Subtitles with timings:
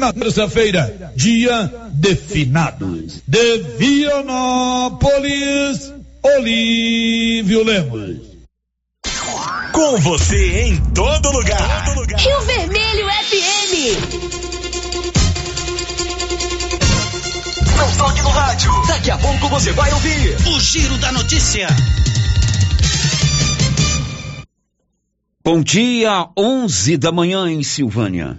[0.00, 3.22] na terça-feira, dia de finados.
[3.28, 5.00] De Vianópolis,
[6.22, 8.16] Olívio Lemos.
[9.72, 11.84] Com você em todo lugar.
[11.84, 12.18] Todo lugar.
[12.18, 13.74] Rio Vermelho FM.
[17.76, 18.72] Não toque no rádio.
[18.88, 21.68] Daqui a pouco você vai ouvir o Giro da Notícia.
[25.44, 28.38] Bom dia, 11 da manhã em Silvânia.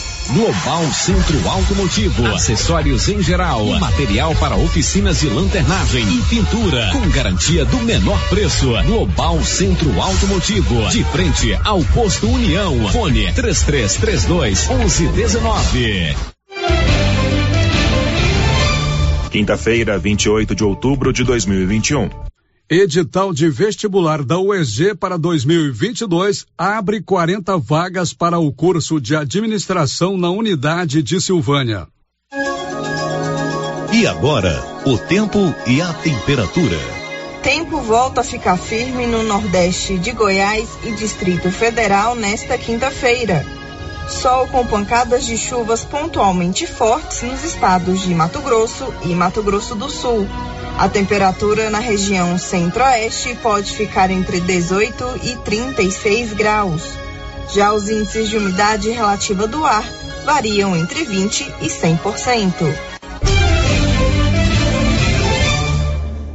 [0.33, 7.65] Global Centro Automotivo, acessórios em geral, material para oficinas de lanternagem e pintura, com garantia
[7.65, 8.71] do menor preço.
[8.85, 12.89] Global Centro Automotivo, de frente ao posto União.
[12.89, 16.15] Fone 3332 1119.
[19.29, 22.30] Quinta-feira, 28 de outubro de 2021.
[22.73, 30.17] Edital de vestibular da UEG para 2022 abre 40 vagas para o curso de administração
[30.17, 31.85] na unidade de Silvânia.
[33.91, 36.77] E agora, o tempo e a temperatura.
[37.43, 43.45] Tempo volta a ficar firme no Nordeste de Goiás e Distrito Federal nesta quinta-feira.
[44.07, 49.75] Sol com pancadas de chuvas pontualmente fortes nos estados de Mato Grosso e Mato Grosso
[49.75, 50.25] do Sul
[50.81, 56.81] a temperatura na região centro-oeste pode ficar entre 18 e 36 graus.
[57.53, 59.87] Já os índices de umidade relativa do ar
[60.25, 62.51] variam entre 20 e 100%.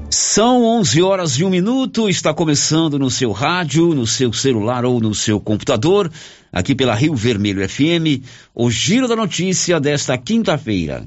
[0.08, 5.00] São 11 horas e um minuto, está começando no seu rádio, no seu celular ou
[5.00, 6.08] no seu computador,
[6.52, 8.22] aqui pela Rio Vermelho FM,
[8.54, 11.04] o Giro da Notícia desta quinta-feira.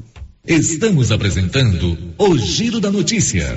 [0.50, 3.56] Estamos apresentando o Giro da Notícia.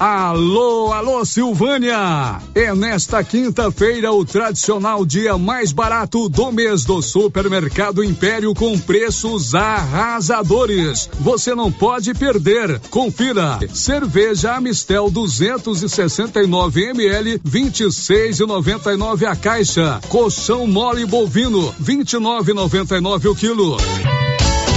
[0.00, 2.40] Alô, alô Silvânia!
[2.54, 9.54] É nesta quinta-feira o tradicional dia mais barato do mês do Supermercado Império com preços
[9.54, 11.10] arrasadores.
[11.20, 12.80] Você não pode perder.
[12.88, 13.58] Confira.
[13.74, 20.00] Cerveja Amistel 269 ml 26,99 a caixa.
[20.08, 23.76] Colchão mole bovino 29,99 o quilo.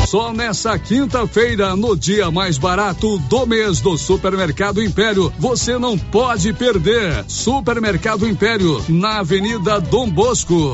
[0.09, 6.51] Só nessa quinta-feira, no dia mais barato do mês do Supermercado Império, você não pode
[6.51, 7.25] perder.
[7.27, 10.73] Supermercado Império, na Avenida Dom Bosco.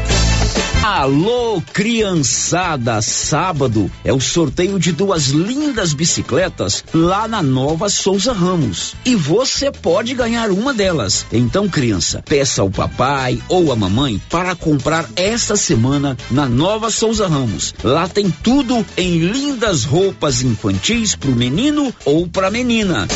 [0.83, 3.03] Alô, criançada!
[3.03, 8.95] Sábado é o sorteio de duas lindas bicicletas lá na Nova Souza Ramos.
[9.05, 11.23] E você pode ganhar uma delas.
[11.31, 17.27] Então, criança, peça ao papai ou à mamãe para comprar esta semana na Nova Souza
[17.27, 17.75] Ramos.
[17.83, 23.07] Lá tem tudo em lindas roupas infantis para o menino ou para a menina.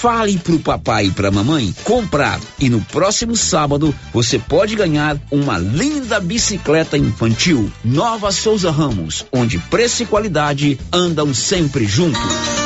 [0.00, 5.58] Fale pro papai e pra mamãe comprar e no próximo sábado você pode ganhar uma
[5.58, 12.65] linda bicicleta infantil Nova Souza Ramos, onde preço e qualidade andam sempre juntos.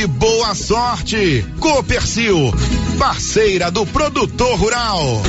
[0.07, 1.45] boa sorte.
[1.59, 2.53] Copercil,
[2.97, 5.21] parceira do produtor rural.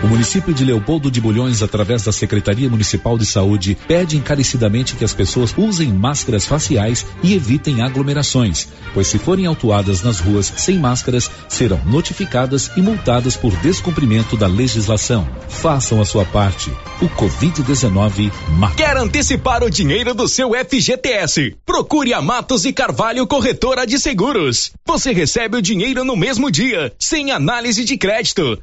[0.00, 5.04] O município de Leopoldo de Bulhões, através da Secretaria Municipal de Saúde, pede encarecidamente que
[5.04, 10.78] as pessoas usem máscaras faciais e evitem aglomerações, pois se forem autuadas nas ruas sem
[10.78, 15.28] máscaras, serão notificadas e multadas por descumprimento da legislação.
[15.48, 16.70] Façam a sua parte.
[17.02, 18.76] O Covid-19 mata.
[18.76, 21.56] Quer antecipar o dinheiro do seu FGTS?
[21.66, 24.70] Procure a Matos e Carvalho Corretora de Seguros.
[24.86, 28.62] Você recebe o dinheiro no mesmo dia, sem análise de crédito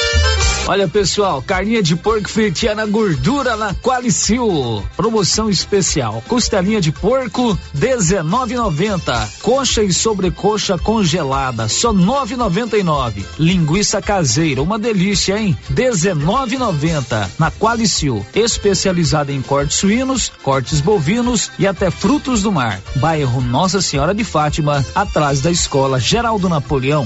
[0.67, 4.83] Olha pessoal, carninha de porco fritinha na gordura na Qualicil.
[4.95, 6.23] Promoção especial.
[6.27, 9.41] Costelinha de porco 19,90.
[9.41, 13.25] Coxa e sobrecoxa congelada só 9,99.
[13.39, 15.57] Linguiça caseira, uma delícia, hein?
[15.73, 18.25] 19,90 na Qualicil.
[18.33, 22.79] Especializada em cortes suínos, cortes bovinos e até frutos do mar.
[22.97, 27.05] Bairro Nossa Senhora de Fátima, atrás da Escola Geraldo Napoleão.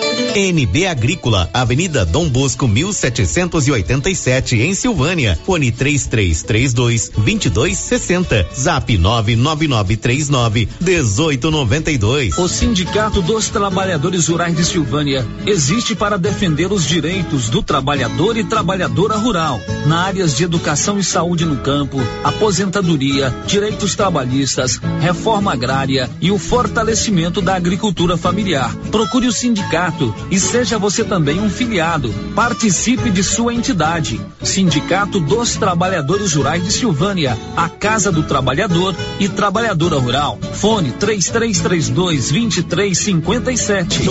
[0.35, 5.37] NB Agrícola, Avenida Dom Bosco 1787 em Silvânia.
[5.45, 8.47] Fone 3332 2260.
[8.53, 12.37] Zap 99939 1892.
[12.37, 18.43] O Sindicato dos Trabalhadores Rurais de Silvânia existe para defender os direitos do trabalhador e
[18.43, 26.09] trabalhadora rural na áreas de educação e saúde no campo, aposentadoria, direitos trabalhistas, reforma agrária
[26.21, 28.75] e o fortalecimento da agricultura familiar.
[28.91, 32.13] Procure o sindicato e seja você também um filiado.
[32.35, 34.19] Participe de sua entidade.
[34.41, 40.39] Sindicato dos Trabalhadores Rurais de Silvânia, a Casa do Trabalhador e Trabalhadora Rural.
[40.53, 44.09] Fone 3332 2357.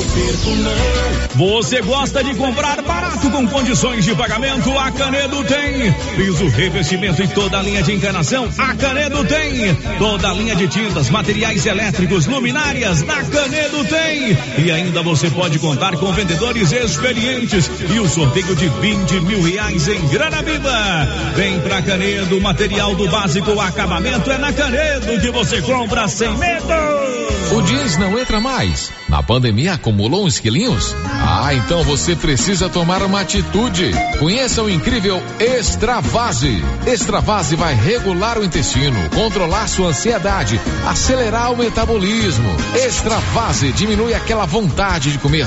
[1.35, 4.77] Você gosta de comprar barato com condições de pagamento?
[4.79, 5.93] A Canedo tem.
[6.17, 8.49] Piso, revestimento e toda a linha de encanação?
[8.59, 9.75] A Canedo tem.
[9.99, 13.03] Toda a linha de tintas, materiais elétricos, luminárias?
[13.03, 14.37] Na Canedo tem.
[14.65, 19.89] E ainda você pode contar com vendedores experientes e o sorteio de 20 mil reais
[19.89, 21.09] em grana viva.
[21.35, 27.21] Vem pra Canedo, material do básico, acabamento é na Canedo que você compra sem medo.
[27.53, 28.93] O jeans não entra mais.
[29.09, 30.95] Na pandemia acumulou uns quilinhos?
[31.05, 33.91] Ah, então você precisa tomar uma atitude.
[34.21, 36.63] Conheça o incrível Extravase.
[36.87, 42.55] Extravase vai regular o intestino, controlar sua ansiedade, acelerar o metabolismo.
[42.87, 45.47] Extravase diminui aquela vontade de comer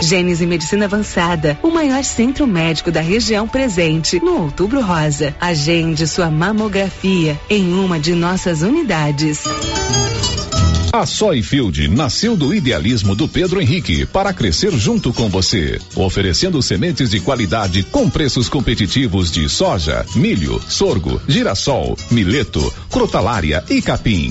[0.00, 5.34] Gênese Medicina Avançada, o maior centro médico da região presente no Outubro Rosa.
[5.40, 9.44] Agende sua mamografia em uma de nossas unidades.
[10.92, 17.10] A Soyfield nasceu do idealismo do Pedro Henrique para crescer junto com você, oferecendo sementes
[17.10, 24.30] de qualidade com preços competitivos de soja, milho, sorgo, girassol, mileto, crotalária e capim.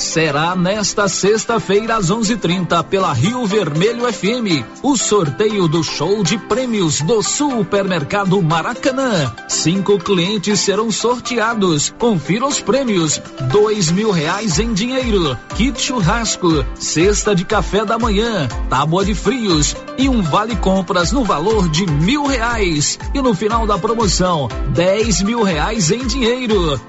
[0.00, 7.02] Será nesta sexta-feira às 11:30 pela Rio Vermelho FM o sorteio do show de prêmios
[7.02, 9.30] do Supermercado Maracanã.
[9.46, 11.94] Cinco clientes serão sorteados.
[11.98, 13.20] Confira os prêmios:
[13.52, 19.76] dois mil reais em dinheiro, kit churrasco, cesta de café da manhã, tábua de frios
[19.98, 22.98] e um vale compras no valor de mil reais.
[23.12, 26.80] E no final da promoção, dez mil reais em dinheiro.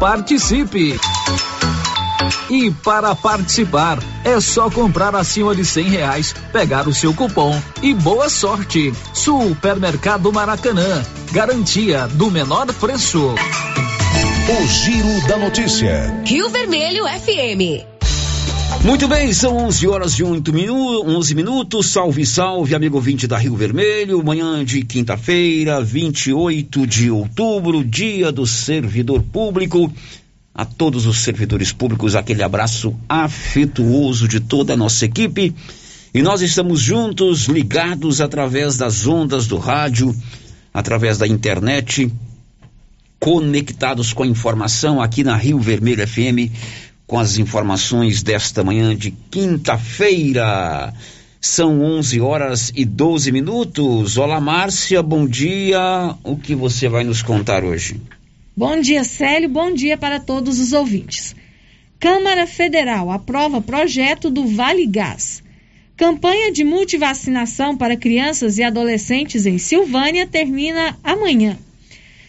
[0.00, 0.98] Participe!
[2.48, 7.94] E para participar, é só comprar acima de cem reais, pegar o seu cupom e
[7.94, 8.92] boa sorte.
[9.12, 13.34] Supermercado Maracanã, garantia do menor preço.
[14.48, 16.22] O Giro da Notícia.
[16.24, 17.90] Rio Vermelho FM.
[18.84, 21.90] Muito bem, são 11 horas e 8 minutos, 11 minutos.
[21.90, 24.24] Salve, salve, amigo ouvinte da Rio Vermelho.
[24.24, 29.92] Manhã de quinta-feira, 28 de outubro, dia do servidor público.
[30.54, 35.54] A todos os servidores públicos, aquele abraço afetuoso de toda a nossa equipe.
[36.12, 40.14] E nós estamos juntos, ligados através das ondas do rádio,
[40.74, 42.12] através da internet,
[43.20, 46.50] conectados com a informação aqui na Rio Vermelho FM,
[47.06, 50.92] com as informações desta manhã de quinta-feira.
[51.40, 54.16] São 11 horas e 12 minutos.
[54.16, 56.14] Olá, Márcia, bom dia.
[56.22, 58.00] O que você vai nos contar hoje?
[58.56, 59.48] Bom dia, Célio.
[59.48, 61.36] Bom dia para todos os ouvintes.
[62.00, 65.42] Câmara Federal aprova projeto do Vale Gás.
[65.96, 71.56] Campanha de multivacinação para crianças e adolescentes em Silvânia termina amanhã.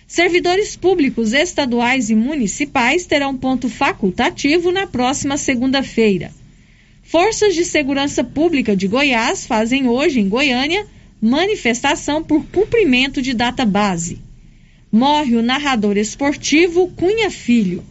[0.05, 6.31] Servidores públicos estaduais e municipais terão ponto facultativo na próxima segunda-feira.
[7.01, 10.85] Forças de Segurança Pública de Goiás fazem hoje em Goiânia
[11.19, 14.19] manifestação por cumprimento de data base.
[14.91, 17.81] Morre o narrador esportivo Cunha Filho.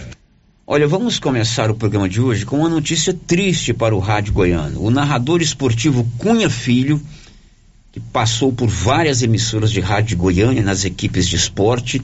[0.67, 4.83] Olha, vamos começar o programa de hoje com uma notícia triste para o rádio goiano.
[4.83, 7.01] O narrador esportivo Cunha Filho,
[7.91, 12.03] que passou por várias emissoras de rádio de Goiânia nas equipes de esporte,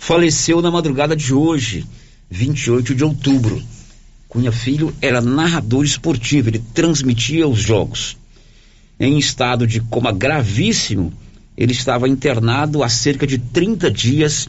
[0.00, 1.84] faleceu na madrugada de hoje,
[2.30, 3.62] 28 de outubro.
[4.30, 8.16] Cunha Filho era narrador esportivo, ele transmitia os jogos.
[8.98, 11.12] Em estado de coma gravíssimo,
[11.54, 14.48] ele estava internado há cerca de 30 dias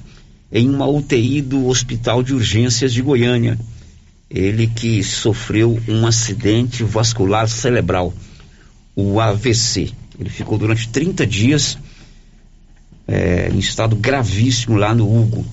[0.50, 3.60] em uma UTI do Hospital de Urgências de Goiânia.
[4.30, 8.14] Ele que sofreu um acidente vascular cerebral,
[8.96, 9.92] o AVC.
[10.18, 11.78] Ele ficou durante 30 dias
[13.08, 15.46] é, em estado gravíssimo lá no Hugo.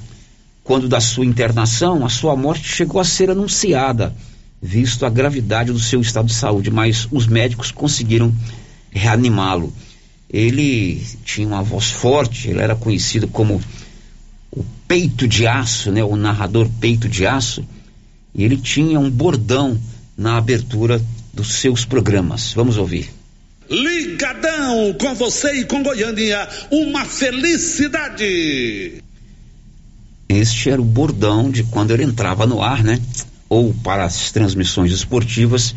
[0.62, 4.14] Quando da sua internação, a sua morte chegou a ser anunciada,
[4.60, 8.34] visto a gravidade do seu estado de saúde, mas os médicos conseguiram
[8.90, 9.72] reanimá-lo.
[10.30, 13.60] Ele tinha uma voz forte, ele era conhecido como
[14.50, 17.64] o peito de aço, né, o narrador peito de aço,
[18.34, 19.78] e ele tinha um bordão
[20.16, 21.00] na abertura
[21.32, 22.52] dos seus programas.
[22.52, 23.17] Vamos ouvir.
[23.70, 29.02] Ligadão com você e com Goiânia, uma felicidade.
[30.28, 33.00] Este era o bordão de quando ele entrava no ar, né?
[33.48, 35.74] Ou para as transmissões esportivas,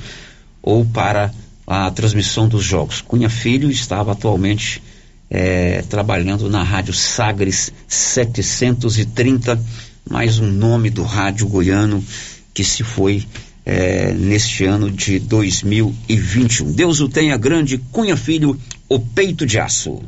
[0.62, 1.33] ou para
[1.67, 3.01] a transmissão dos jogos.
[3.01, 4.81] Cunha Filho estava atualmente
[5.29, 9.60] é, trabalhando na Rádio Sagres 730,
[10.10, 12.03] mais um nome do rádio goiano
[12.53, 13.25] que se foi
[13.65, 16.72] é, neste ano de 2021.
[16.72, 20.01] Deus o tenha grande, Cunha Filho, o peito de aço.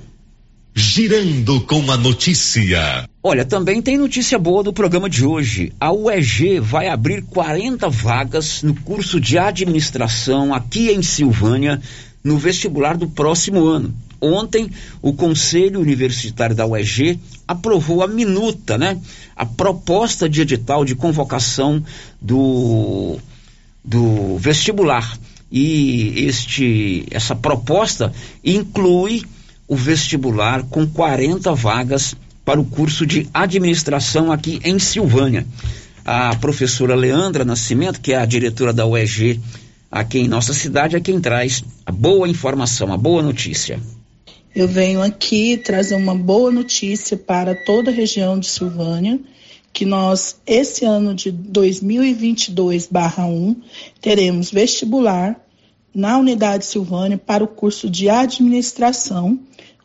[0.76, 3.08] Girando com a notícia.
[3.22, 5.72] Olha, também tem notícia boa do programa de hoje.
[5.80, 11.80] A UEG vai abrir 40 vagas no curso de administração aqui em Silvânia
[12.24, 13.94] no vestibular do próximo ano.
[14.20, 14.70] Ontem,
[15.02, 19.00] o Conselho Universitário da UEG aprovou a minuta, né?
[19.36, 21.84] A proposta de edital de convocação
[22.22, 23.20] do,
[23.84, 25.18] do vestibular.
[25.52, 28.12] E este, essa proposta
[28.44, 29.24] inclui
[29.68, 35.46] o vestibular com 40 vagas para o curso de administração aqui em Silvânia.
[36.06, 39.40] A professora Leandra Nascimento, que é a diretora da UEG
[39.90, 43.80] aqui em nossa cidade, é quem traz a boa informação, a boa notícia.
[44.56, 49.20] Eu venho aqui trazer uma boa notícia para toda a região de Silvânia,
[49.74, 53.58] que nós, esse ano de 2022-1,
[54.00, 55.42] teremos vestibular
[55.94, 59.38] na unidade Silvânia para o curso de administração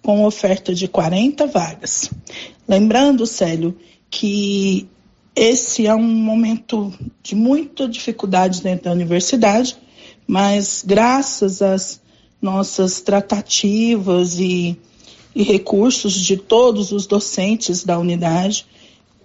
[0.02, 2.10] com oferta de 40 vagas.
[2.68, 3.74] Lembrando, Célio,
[4.10, 4.86] que
[5.34, 9.74] esse é um momento de muita dificuldade dentro da universidade,
[10.26, 11.98] mas graças às
[12.40, 14.78] nossas tratativas e,
[15.34, 18.66] e recursos de todos os docentes da unidade,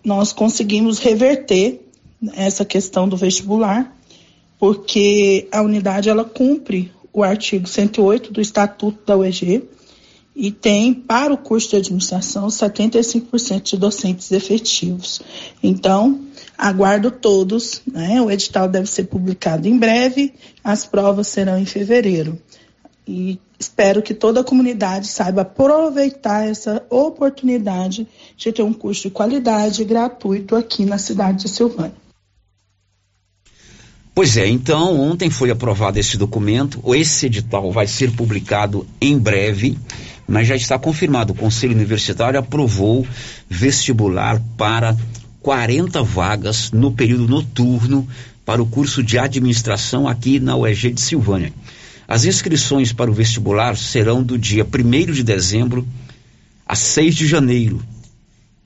[0.04, 1.82] nós conseguimos reverter
[2.36, 3.96] essa questão do vestibular,
[4.60, 9.64] porque a unidade ela cumpre o artigo 108 do Estatuto da UEG,
[10.36, 15.22] e tem para o curso de administração 75% de docentes efetivos.
[15.62, 16.22] Então,
[16.58, 18.20] aguardo todos, né?
[18.22, 22.42] O edital deve ser publicado em breve, as provas serão em fevereiro.
[23.08, 29.10] E espero que toda a comunidade saiba aproveitar essa oportunidade de ter um curso de
[29.10, 31.96] qualidade gratuito aqui na cidade de Silvânia.
[34.16, 39.78] Pois é, então ontem foi aprovado esse documento, esse edital vai ser publicado em breve
[40.28, 41.34] mas já está confirmado.
[41.34, 43.06] O Conselho Universitário aprovou
[43.50, 44.96] vestibular para
[45.42, 48.08] 40 vagas no período noturno
[48.46, 51.54] para o curso de administração aqui na UEG de Silvânia.
[52.08, 55.88] As inscrições para o vestibular serão do dia 1 de dezembro
[56.66, 57.82] a 6 de janeiro.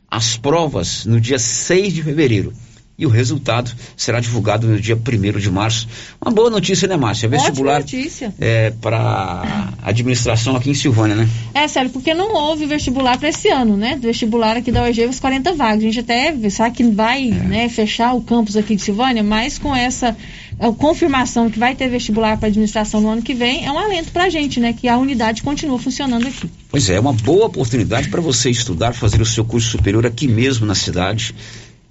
[0.09, 2.53] As provas no dia 6 de fevereiro
[2.97, 5.87] e o resultado será divulgado no dia 1 de março.
[6.19, 7.29] Uma boa notícia, né, Márcia?
[7.29, 8.33] Vestibular notícia.
[8.39, 11.29] É, para administração aqui em Silvânia, né?
[11.53, 13.99] É, sério, porque não houve vestibular para esse ano, né?
[14.01, 15.77] Vestibular aqui da UEG, os 40 vagas.
[15.77, 17.33] A gente até sabe que vai é.
[17.33, 20.17] né, fechar o campus aqui de Silvânia, mas com essa
[20.59, 24.11] a confirmação que vai ter vestibular para administração no ano que vem, é um alento
[24.11, 24.73] para a gente, né?
[24.73, 26.49] Que a unidade continua funcionando aqui.
[26.69, 30.27] Pois é, é uma boa oportunidade para você estudar, fazer o seu curso superior aqui
[30.27, 31.35] mesmo na cidade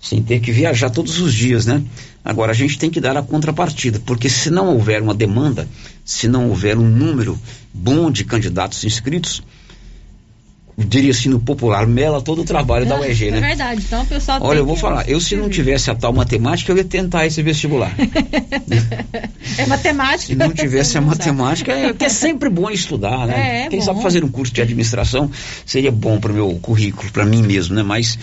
[0.01, 1.83] sem ter que viajar todos os dias, né?
[2.25, 5.69] Agora a gente tem que dar a contrapartida, porque se não houver uma demanda,
[6.05, 7.39] se não houver um número
[7.73, 9.43] bom de candidatos inscritos,
[10.77, 13.39] diria assim no popular, mela todo o trabalho é, da UEG, né?
[13.39, 13.83] É verdade.
[13.87, 16.77] Então o pessoal Olha, eu vou falar, eu se não tivesse a tal matemática, eu
[16.77, 17.95] ia tentar esse vestibular.
[19.57, 20.27] é matemática.
[20.27, 23.63] Se não tivesse a matemática, é, que é sempre bom estudar, né?
[23.63, 23.85] É, é Quem bom.
[23.85, 25.31] sabe fazer um curso de administração
[25.65, 27.83] seria bom para o meu currículo, para mim mesmo, né?
[27.83, 28.19] Mas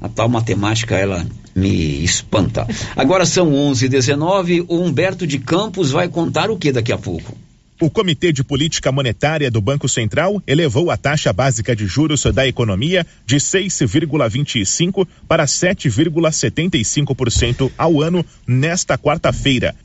[0.00, 2.66] a tal matemática ela me espanta.
[2.96, 4.64] Agora são 11:19.
[4.66, 7.36] O Humberto de Campos vai contar o que daqui a pouco.
[7.80, 12.44] O Comitê de Política Monetária do Banco Central elevou a taxa básica de juros da
[12.44, 19.76] economia de 6,25 para 7,75% ao ano nesta quarta-feira,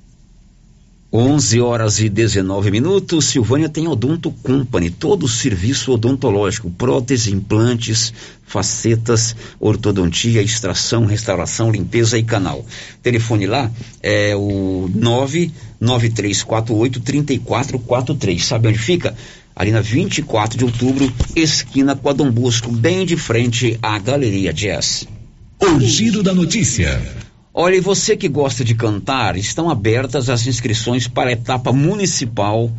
[1.15, 3.25] 11 horas e 19 minutos.
[3.25, 8.11] Silvânia tem Odonto Company, todo o serviço odontológico, prótese, implantes,
[8.43, 12.65] facetas, ortodontia, extração, restauração, limpeza e canal.
[13.03, 13.69] Telefone lá
[14.01, 18.43] é o 99348 3443.
[18.43, 19.15] Sabe onde fica?
[19.55, 25.07] Ali na 24 de outubro, esquina com Bosco, bem de frente à Galeria Jazz.
[25.59, 27.22] O giro da notícia.
[27.55, 32.71] Olha, e você que gosta de cantar, estão abertas as inscrições para a etapa municipal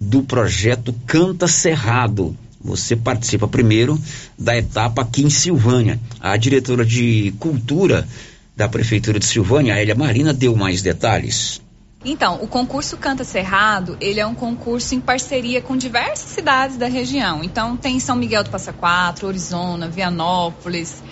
[0.00, 2.34] do projeto Canta Cerrado.
[2.58, 4.00] Você participa primeiro
[4.38, 6.00] da etapa aqui em Silvânia.
[6.18, 8.08] A diretora de Cultura
[8.56, 11.60] da Prefeitura de Silvânia, Elia Marina, deu mais detalhes.
[12.02, 16.88] Então, o concurso Canta Cerrado, ele é um concurso em parceria com diversas cidades da
[16.88, 17.44] região.
[17.44, 21.02] Então, tem São Miguel do Passa Quatro, Orizona, Vianópolis,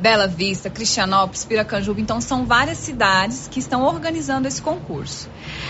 [0.00, 2.00] Bela Vista, Cristianópolis, Piracanjuba.
[2.00, 5.28] Então, são várias cidades que estão organizando esse concurso.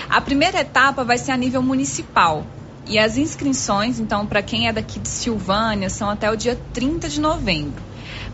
[0.08, 2.46] A primeira etapa vai ser a nível municipal.
[2.86, 7.08] E as inscrições, então, para quem é daqui de Silvânia, são até o dia 30
[7.08, 7.82] de novembro.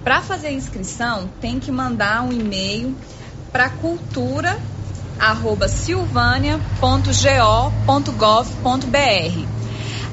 [0.04, 2.94] Para fazer a inscrição, tem que mandar um e-mail
[3.50, 4.58] para cultura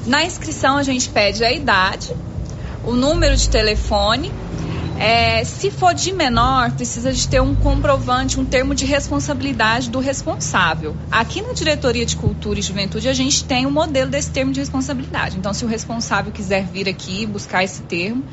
[0.06, 2.14] Na inscrição a gente pede a idade,
[2.84, 4.32] o número de telefone
[4.98, 9.98] é, se for de menor, precisa de ter um comprovante, um termo de responsabilidade do
[9.98, 10.96] responsável.
[11.10, 14.60] Aqui na Diretoria de Cultura e Juventude, a gente tem um modelo desse termo de
[14.60, 15.36] responsabilidade.
[15.36, 18.24] Então, se o responsável quiser vir aqui buscar esse termo,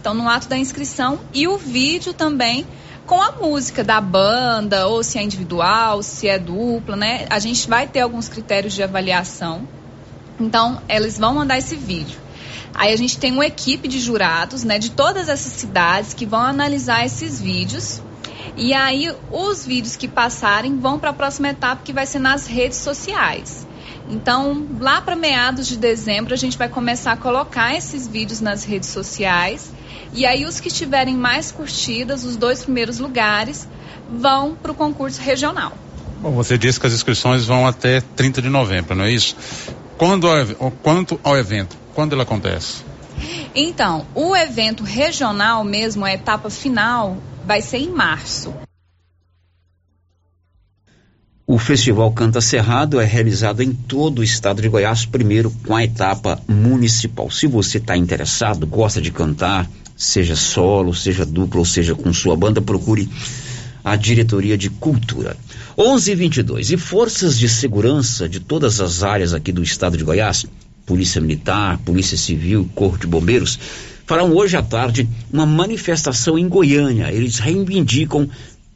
[0.00, 2.66] então no ato da inscrição e o vídeo também
[3.06, 7.26] com a música da banda, ou se é individual, se é dupla, né?
[7.28, 9.66] A gente vai ter alguns critérios de avaliação.
[10.38, 12.20] Então, eles vão mandar esse vídeo.
[12.74, 16.40] Aí a gente tem uma equipe de jurados, né, de todas essas cidades que vão
[16.40, 18.00] analisar esses vídeos.
[18.56, 22.46] E aí os vídeos que passarem vão para a próxima etapa que vai ser nas
[22.46, 23.66] redes sociais.
[24.08, 28.64] Então, lá para meados de dezembro, a gente vai começar a colocar esses vídeos nas
[28.64, 29.70] redes sociais.
[30.12, 33.68] E aí, os que tiverem mais curtidas, os dois primeiros lugares,
[34.10, 35.72] vão para o concurso regional.
[36.20, 39.36] Bom, você disse que as inscrições vão até 30 de novembro, não é isso?
[40.00, 40.28] Quando,
[40.82, 42.82] quanto ao evento, quando ele acontece?
[43.54, 48.54] Então, o evento regional mesmo, a etapa final, vai ser em março.
[51.46, 55.84] O Festival Canta Cerrado é realizado em todo o estado de Goiás, primeiro com a
[55.84, 57.30] etapa municipal.
[57.30, 62.34] Se você está interessado, gosta de cantar, seja solo, seja duplo ou seja com sua
[62.34, 63.06] banda, procure
[63.90, 65.36] a Diretoria de Cultura.
[65.76, 70.46] 11:22 e forças de segurança de todas as áreas aqui do estado de Goiás
[70.86, 73.58] Polícia Militar, Polícia Civil, Corpo de Bombeiros,
[74.06, 77.12] farão hoje à tarde uma manifestação em Goiânia.
[77.12, 78.28] Eles reivindicam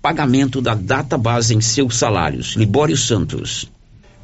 [0.02, 2.56] pagamento da data base em seus salários.
[2.56, 3.68] Libório Santos.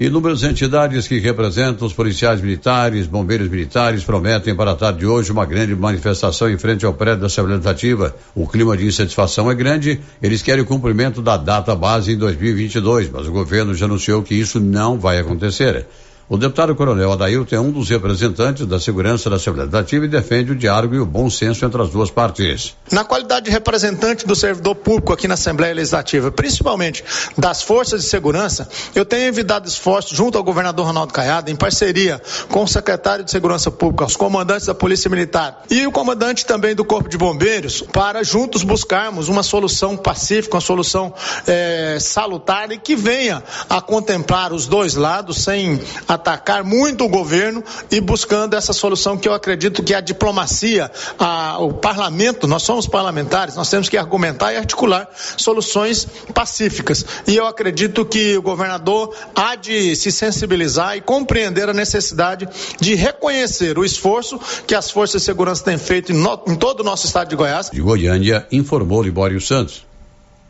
[0.00, 5.30] Inúmeras entidades que representam os policiais militares, bombeiros militares, prometem para a tarde de hoje
[5.30, 8.16] uma grande manifestação em frente ao prédio da Assembleia Legislativa.
[8.34, 13.10] O clima de insatisfação é grande, eles querem o cumprimento da data base em 2022,
[13.10, 15.84] mas o governo já anunciou que isso não vai acontecer.
[16.32, 20.52] O deputado Coronel Adailton é um dos representantes da segurança da Assembleia Legislativa e defende
[20.52, 22.76] o diálogo e o bom senso entre as duas partes.
[22.92, 27.02] Na qualidade de representante do servidor público aqui na Assembleia Legislativa, principalmente
[27.36, 32.22] das forças de segurança, eu tenho evitado esforços junto ao governador Ronaldo Caiado, em parceria
[32.48, 36.76] com o secretário de Segurança Pública, os comandantes da Polícia Militar e o comandante também
[36.76, 41.12] do Corpo de Bombeiros, para juntos buscarmos uma solução pacífica, uma solução
[41.44, 47.08] é, salutar e que venha a contemplar os dois lados sem a atacar muito o
[47.08, 52.62] governo e buscando essa solução que eu acredito que a diplomacia, a, o parlamento, nós
[52.62, 57.04] somos parlamentares, nós temos que argumentar e articular soluções pacíficas.
[57.26, 62.94] E eu acredito que o governador há de se sensibilizar e compreender a necessidade de
[62.94, 66.84] reconhecer o esforço que as forças de segurança têm feito em, no, em todo o
[66.84, 67.70] nosso estado de Goiás.
[67.70, 69.89] De Goiânia, informou Libório Santos.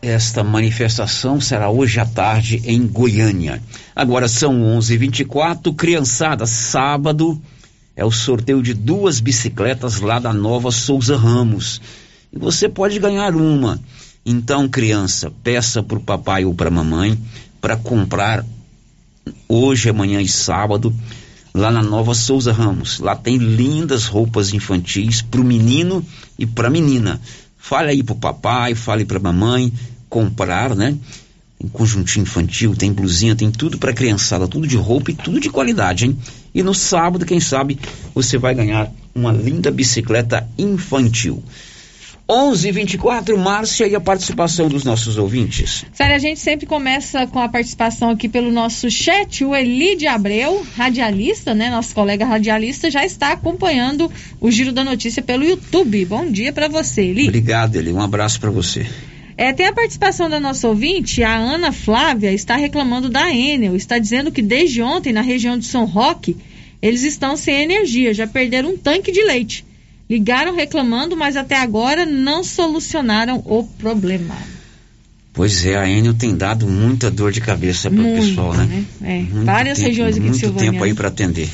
[0.02, 3.62] Esta manifestação será hoje à tarde em Goiânia.
[3.94, 7.40] Agora são 11:24, criançada, sábado
[7.94, 11.82] é o sorteio de duas bicicletas lá da Nova Souza Ramos.
[12.32, 13.78] E você pode ganhar uma.
[14.24, 17.18] Então, criança, peça para o papai ou para mamãe
[17.60, 18.42] para comprar
[19.46, 20.94] hoje, amanhã e sábado
[21.52, 23.00] lá na Nova Souza Ramos.
[23.00, 26.02] Lá tem lindas roupas infantis para o menino
[26.38, 27.20] e para menina.
[27.60, 29.70] Fale aí pro papai, fale pra mamãe,
[30.08, 30.96] comprar, né?
[31.58, 35.50] Tem conjuntinho infantil, tem blusinha, tem tudo para criançada, tudo de roupa e tudo de
[35.50, 36.18] qualidade, hein?
[36.54, 37.78] E no sábado, quem sabe,
[38.14, 41.44] você vai ganhar uma linda bicicleta infantil.
[42.30, 45.84] 11:24 Márcia e a participação dos nossos ouvintes.
[45.92, 49.44] Sério, a gente sempre começa com a participação aqui pelo nosso chat.
[49.44, 51.68] O Elide Abreu, radialista, né?
[51.70, 56.04] Nosso colega radialista, já está acompanhando o Giro da Notícia pelo YouTube.
[56.04, 57.24] Bom dia para você, Eli.
[57.24, 57.92] Obrigado, Eli.
[57.92, 58.86] Um abraço para você.
[59.36, 63.74] É, tem a participação da nossa ouvinte, a Ana Flávia, está reclamando da Enel.
[63.74, 66.36] Está dizendo que desde ontem, na região de São Roque,
[66.80, 69.64] eles estão sem energia, já perderam um tanque de leite.
[70.10, 74.36] Ligaram reclamando, mas até agora não solucionaram o problema.
[75.32, 78.84] Pois é, a Enel tem dado muita dor de cabeça para o pessoal, né?
[79.00, 79.20] né?
[79.30, 80.72] É, várias tempo, regiões aqui muito de Silvânia.
[80.72, 81.48] tempo aí para atender.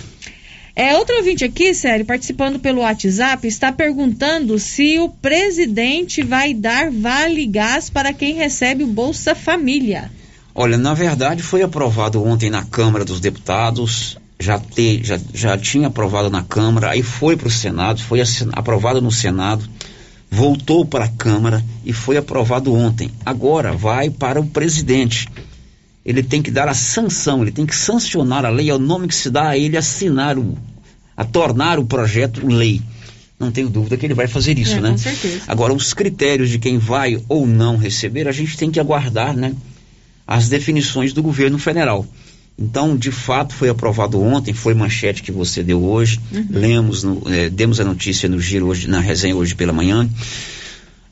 [0.74, 6.90] É, outro ouvinte aqui, sério, participando pelo WhatsApp, está perguntando se o presidente vai dar
[6.90, 10.10] vale gás para quem recebe o Bolsa Família.
[10.54, 15.88] Olha, na verdade foi aprovado ontem na Câmara dos Deputados, já, te, já, já tinha
[15.88, 18.20] aprovado na Câmara, aí foi para o Senado, foi
[18.52, 19.64] aprovado no Senado,
[20.30, 23.10] voltou para a Câmara e foi aprovado ontem.
[23.24, 25.28] Agora vai para o presidente.
[26.04, 29.08] Ele tem que dar a sanção, ele tem que sancionar a lei, é o nome
[29.08, 30.56] que se dá a ele assinar, o,
[31.16, 32.80] a tornar o projeto lei.
[33.38, 34.90] Não tenho dúvida que ele vai fazer isso, É, né?
[34.92, 35.42] com certeza.
[35.46, 39.54] Agora, os critérios de quem vai ou não receber, a gente tem que aguardar, né?
[40.26, 42.06] As definições do governo federal.
[42.58, 46.18] Então, de fato, foi aprovado ontem, foi manchete que você deu hoje.
[46.32, 46.46] Uhum.
[46.50, 50.08] Lemos, no, eh, demos a notícia no giro hoje, na resenha hoje pela manhã.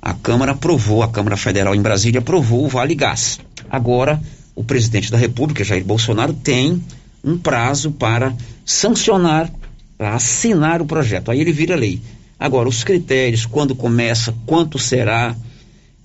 [0.01, 3.39] A Câmara aprovou, a Câmara Federal em Brasília aprovou o Vale Gás.
[3.69, 4.21] Agora,
[4.55, 6.83] o presidente da República, Jair Bolsonaro, tem
[7.23, 9.51] um prazo para sancionar,
[9.99, 11.31] para assinar o projeto.
[11.31, 12.01] Aí ele vira lei.
[12.39, 15.37] Agora, os critérios, quando começa, quanto será,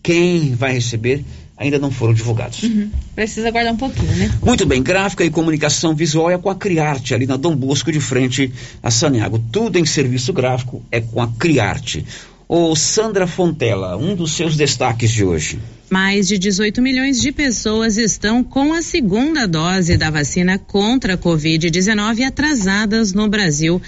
[0.04, 1.24] quem vai receber,
[1.60, 2.64] ainda não foram divulgados.
[2.64, 2.90] Uhum.
[3.14, 4.32] Precisa aguardar um pouquinho, né?
[4.42, 8.00] Muito bem, gráfica e comunicação visual é com a Criarte, ali na Dom Bosco, de
[8.00, 9.38] frente a Saniago.
[9.52, 12.06] Tudo em serviço gráfico é com a Criarte.
[12.48, 15.60] Ô Sandra Fontela, um dos seus destaques de hoje.
[15.90, 21.18] Mais de 18 milhões de pessoas estão com a segunda dose da vacina contra a
[21.18, 23.82] Covid-19 atrasadas no Brasil.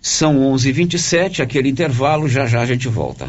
[0.00, 3.28] São 11h27, aquele intervalo, já já a gente volta.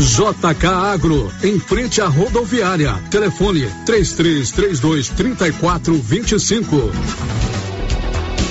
[0.00, 2.94] JK Agro, em frente à rodoviária.
[3.10, 6.92] Telefone 3332 3425.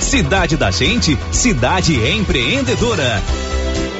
[0.00, 3.22] Cidade da Gente, cidade empreendedora.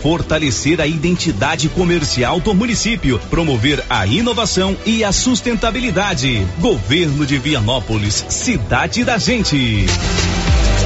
[0.00, 6.46] fortalecer a identidade comercial do município, promover a inovação e a sustentabilidade.
[6.58, 9.84] Governo de Vianópolis, cidade da gente.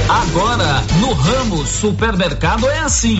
[0.09, 3.19] Agora, no Ramos Supermercado é assim.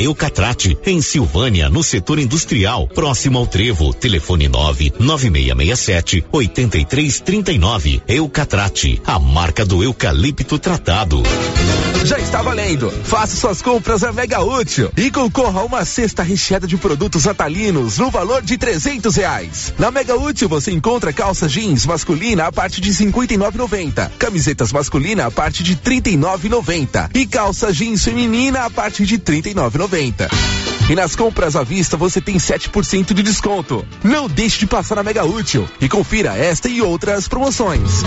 [0.00, 3.92] Eucatrate, em Silvânia, no setor industrial, próximo ao Trevo.
[3.92, 8.02] Telefone 9 9667 8339.
[8.06, 11.22] Eucatrate, a marca do eucalipto tratado.
[12.04, 12.90] Já está valendo.
[13.04, 17.98] Faça suas compras a Mega Útil e concorra a uma cesta recheada de produtos natalinos
[17.98, 19.74] no valor de trezentos reais.
[19.78, 23.38] Na Mega Útil você encontra calça jeans masculina a partir de cinquenta e
[24.18, 26.18] camisetas masculina a partir de trinta e
[27.14, 29.54] e calça jeans feminina a partir de trinta e
[29.88, 30.28] noventa.
[30.90, 33.84] E nas compras à vista você tem 7% de desconto.
[34.04, 38.02] Não deixe de passar na Mega Útil e confira esta e outras promoções.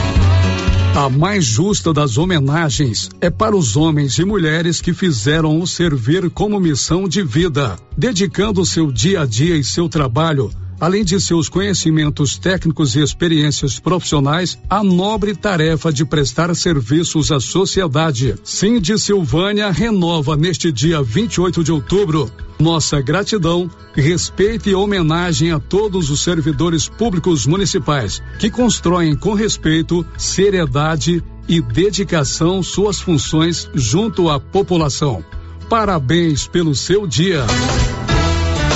[0.96, 6.30] A mais justa das homenagens é para os homens e mulheres que fizeram o servir
[6.30, 11.48] como missão de vida, dedicando seu dia a dia e seu trabalho, além de seus
[11.48, 18.36] conhecimentos técnicos e experiências profissionais, à nobre tarefa de prestar serviços à sociedade.
[18.82, 26.10] De Silvânia renova neste dia 28 de outubro nossa gratidão, respeito e homenagem a todos
[26.12, 34.40] os servidores públicos municipais que constroem com respeito, seriedade e dedicação suas funções junto à
[34.40, 35.26] população.
[35.68, 37.46] Parabéns pelo seu dia.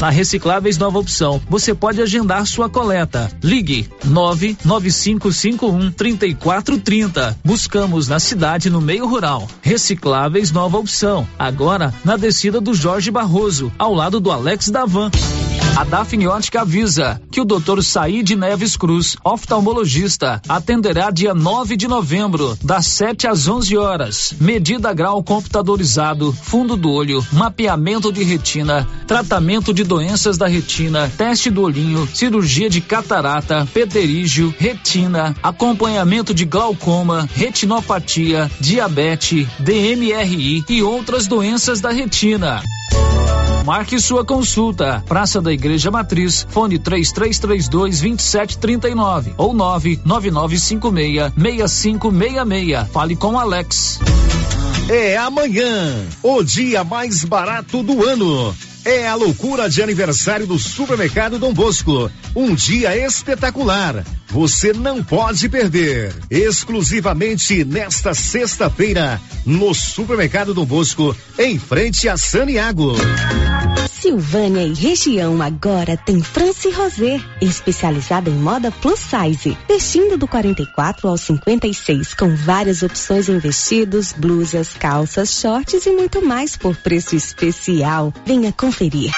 [0.00, 3.28] Na Recicláveis Nova Opção, você pode agendar sua coleta.
[3.42, 7.36] Ligue 99551 3430.
[7.44, 9.48] Buscamos na cidade no meio rural.
[9.60, 11.26] Recicláveis Nova Opção.
[11.36, 15.10] Agora na descida do Jorge Barroso, ao lado do Alex Davan.
[15.78, 17.82] A Dafniótica avisa que o Dr.
[17.82, 24.34] Said Neves Cruz, oftalmologista, atenderá dia 9 de novembro, das 7 às 11 horas.
[24.40, 31.50] Medida grau computadorizado, fundo do olho, mapeamento de retina, tratamento de doenças da retina, teste
[31.50, 41.26] do olhinho, cirurgia de catarata, pterígio, retina, acompanhamento de glaucoma, retinopatia, diabetes, DMRI e outras
[41.26, 42.62] doenças da retina.
[43.64, 45.02] Marque sua consulta.
[45.06, 52.88] Praça da Igreja Matriz, fone 3332 2739 ou 99956 6566.
[52.90, 54.00] Fale com Alex.
[54.88, 58.56] É amanhã, o dia mais barato do ano.
[58.84, 62.10] É a loucura de aniversário do Supermercado Dom Bosco.
[62.34, 64.04] Um dia espetacular.
[64.28, 66.14] Você não pode perder.
[66.30, 72.94] Exclusivamente nesta sexta-feira, no Supermercado Dom Bosco, em frente a Saniago.
[74.00, 81.08] Silvânia e região agora tem France Rosé, especializada em moda plus size, vestindo do 44
[81.08, 87.16] ao 56, com várias opções em vestidos, blusas, calças, shorts e muito mais por preço
[87.16, 88.12] especial.
[88.24, 89.10] Venha conferir.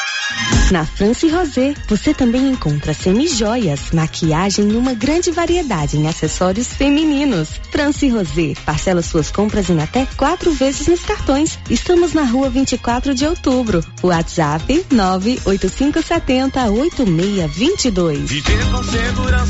[0.71, 7.49] Na France Rosé, você também encontra semijoias, maquiagem e uma grande variedade em acessórios femininos.
[7.73, 11.59] France Rosé, parcela suas compras em até quatro vezes nos cartões.
[11.69, 13.85] Estamos na rua 24 de outubro.
[14.01, 18.31] WhatsApp 98570 8622.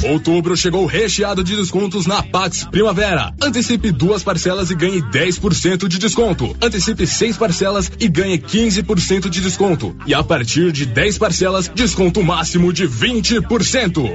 [0.05, 3.35] Outubro chegou recheado de descontos na Pax Primavera.
[3.43, 6.57] Antecipe duas parcelas e ganhe 10% de desconto.
[6.63, 9.95] Antecipe seis parcelas e ganhe 15% de desconto.
[10.07, 14.13] E a partir de 10 parcelas, desconto máximo de 20%.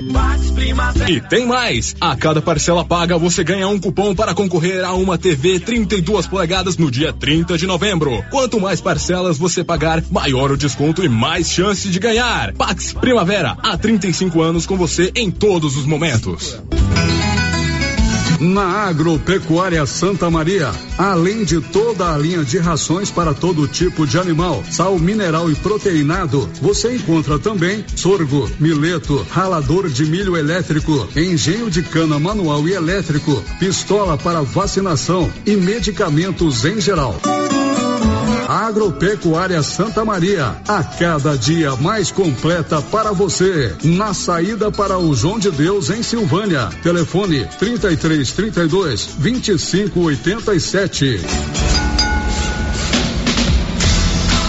[1.08, 1.96] E tem mais!
[2.00, 6.78] A cada parcela paga, você ganha um cupom para concorrer a uma TV 32 polegadas
[6.78, 8.24] no dia 30 de novembro.
[8.32, 12.54] Quanto mais parcelas você pagar, maior o desconto e mais chance de ganhar.
[12.54, 16.60] Pax Primavera, há 35 anos com você em todos os momentos.
[18.40, 24.20] Na Agropecuária Santa Maria, além de toda a linha de rações para todo tipo de
[24.20, 31.70] animal, sal mineral e proteinado, você encontra também sorgo, mileto, ralador de milho elétrico, engenho
[31.70, 37.16] de cana manual e elétrico, pistola para vacinação e medicamentos em geral.
[38.48, 43.76] Agropecuária Santa Maria, a cada dia mais completa para você.
[43.84, 46.70] Na saída para o João de Deus em Silvânia.
[46.84, 51.85] Telefone 33 32 25 87.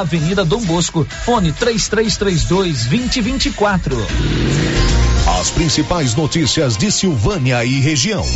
[0.00, 3.96] Avenida Dom Bosco, fone 3332 2024.
[5.40, 8.26] As principais notícias de Silvânia e região.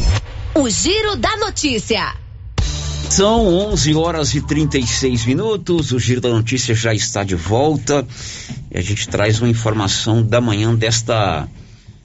[0.54, 2.14] O Giro da Notícia.
[3.10, 5.92] São 11 horas e 36 minutos.
[5.92, 8.06] O Giro da Notícia já está de volta.
[8.70, 11.48] E a gente traz uma informação da manhã desta.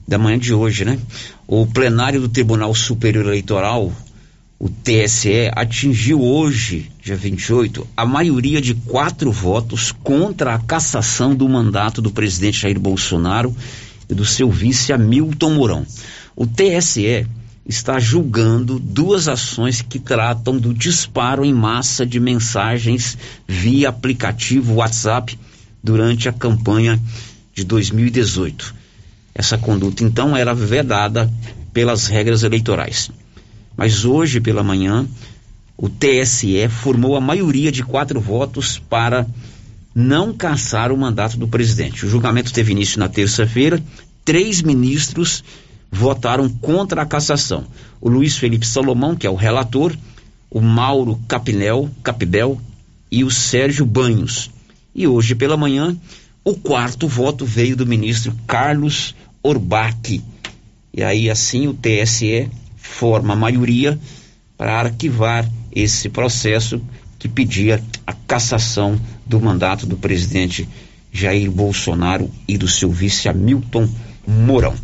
[0.08, 0.98] da manhã de hoje, né?
[1.46, 3.92] O plenário do Tribunal Superior Eleitoral
[4.64, 11.50] o TSE atingiu hoje, dia 28, a maioria de quatro votos contra a cassação do
[11.50, 13.54] mandato do presidente Jair Bolsonaro
[14.10, 15.86] e do seu vice Hamilton Mourão.
[16.34, 17.28] O TSE
[17.68, 25.38] está julgando duas ações que tratam do disparo em massa de mensagens via aplicativo WhatsApp
[25.84, 26.98] durante a campanha
[27.54, 28.74] de 2018.
[29.36, 31.30] Essa conduta, então, era vedada
[31.74, 33.12] pelas regras eleitorais.
[33.76, 35.08] Mas hoje pela manhã,
[35.78, 39.28] o TSE formou a maioria de quatro votos para
[39.94, 42.06] não cassar o mandato do presidente.
[42.06, 43.82] O julgamento teve início na terça-feira.
[44.26, 45.44] Três ministros
[45.92, 47.66] votaram contra a cassação.
[48.02, 49.96] O Luiz Felipe Salomão, que é o relator,
[50.50, 52.60] o Mauro Capinel, Capibel
[53.12, 54.50] e o Sérgio Banhos.
[54.96, 55.96] E hoje pela manhã,
[56.44, 60.22] o quarto voto veio do ministro Carlos Orbach.
[60.94, 62.50] E aí assim o TSE
[62.84, 63.98] forma a maioria
[64.58, 66.80] para arquivar esse processo
[67.18, 70.68] que pedia a cassação do mandato do presidente
[71.12, 73.90] Jair Bolsonaro e do seu vice Hamilton
[74.28, 74.76] Mourão.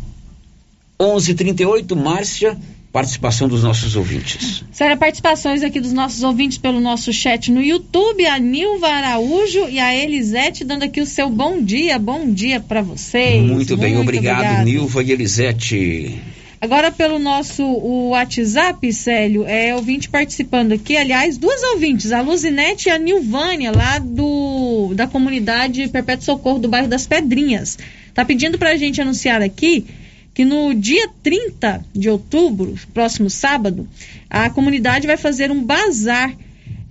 [0.98, 2.56] 11:38 Márcia,
[2.92, 4.64] participação dos nossos ouvintes.
[4.72, 9.78] Sério, participações aqui dos nossos ouvintes pelo nosso chat no YouTube, a Nilva Araújo e
[9.78, 13.42] a Elisete dando aqui o seu bom dia, bom dia para vocês.
[13.42, 14.64] Muito bem, Muito obrigado, obrigado.
[14.64, 16.20] Nilva e Elisete.
[16.60, 22.90] Agora pelo nosso o WhatsApp, Célio, é ouvinte participando aqui, aliás, duas ouvintes, a Luzinete
[22.90, 27.78] e a Nilvânia, lá do da comunidade Perpétuo Socorro do bairro das Pedrinhas.
[28.12, 29.86] Tá pedindo pra gente anunciar aqui
[30.34, 33.88] que no dia 30 de outubro, próximo sábado,
[34.28, 36.36] a comunidade vai fazer um bazar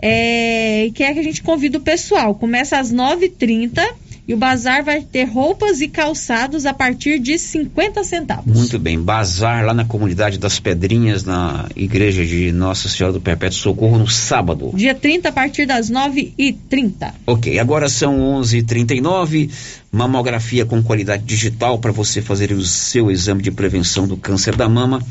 [0.02, 2.34] é, e quer que a gente convide o pessoal.
[2.34, 3.88] Começa às 9h30
[4.30, 8.56] E o bazar vai ter roupas e calçados a partir de 50 centavos.
[8.56, 13.58] Muito bem, bazar lá na comunidade das Pedrinhas, na igreja de Nossa Senhora do Perpétuo
[13.58, 14.70] Socorro, no sábado.
[14.76, 17.12] Dia 30, a partir das 9h30.
[17.26, 19.50] Ok, agora são 11h39.
[19.92, 24.70] Mamografia com qualidade digital para você fazer o seu exame de prevenção do câncer da
[24.70, 25.04] mama.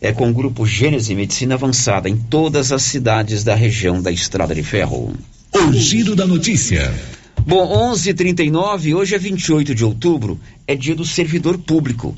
[0.00, 4.54] É com o grupo Gênese Medicina Avançada em todas as cidades da região da Estrada
[4.54, 5.12] de Ferro.
[5.52, 6.90] O giro da notícia.
[7.44, 8.94] Bom, 11:39.
[8.94, 12.14] Hoje é 28 de outubro, é dia do servidor público.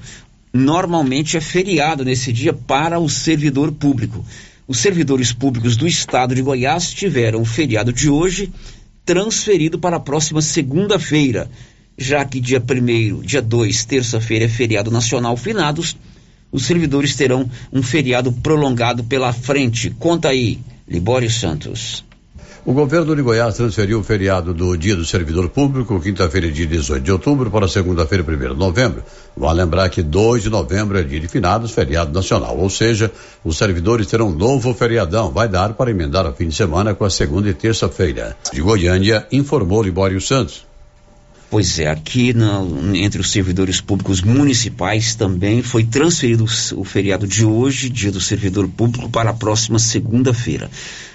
[0.53, 4.23] Normalmente é feriado nesse dia para o servidor público.
[4.69, 8.53] Os servidores públicos do estado de Goiás tiveram o feriado de hoje
[9.05, 11.51] transferido para a próxima segunda-feira,
[11.97, 15.97] já que dia 1 dia 2, terça-feira, é feriado nacional finados.
[16.53, 19.91] Os servidores terão um feriado prolongado pela frente.
[19.99, 22.05] Conta aí, Libório Santos.
[22.67, 27.05] O governo de Goiás transferiu o feriado do Dia do Servidor Público, quinta-feira, dia 18
[27.05, 29.05] de outubro, para segunda-feira, 1 de novembro.
[29.37, 33.13] Vale lembrar que 2 de novembro é dia de finados, feriado nacional, ou seja,
[33.45, 35.31] os servidores terão um novo feriadão.
[35.31, 38.35] Vai dar para emendar o fim de semana com a segunda e terça-feira.
[38.51, 40.65] De Goiânia, informou Libório Santos.
[41.51, 46.47] Pois é, aqui no, entre os servidores públicos municipais também foi transferido
[46.77, 50.71] o feriado de hoje, dia do servidor público, para a próxima segunda-feira.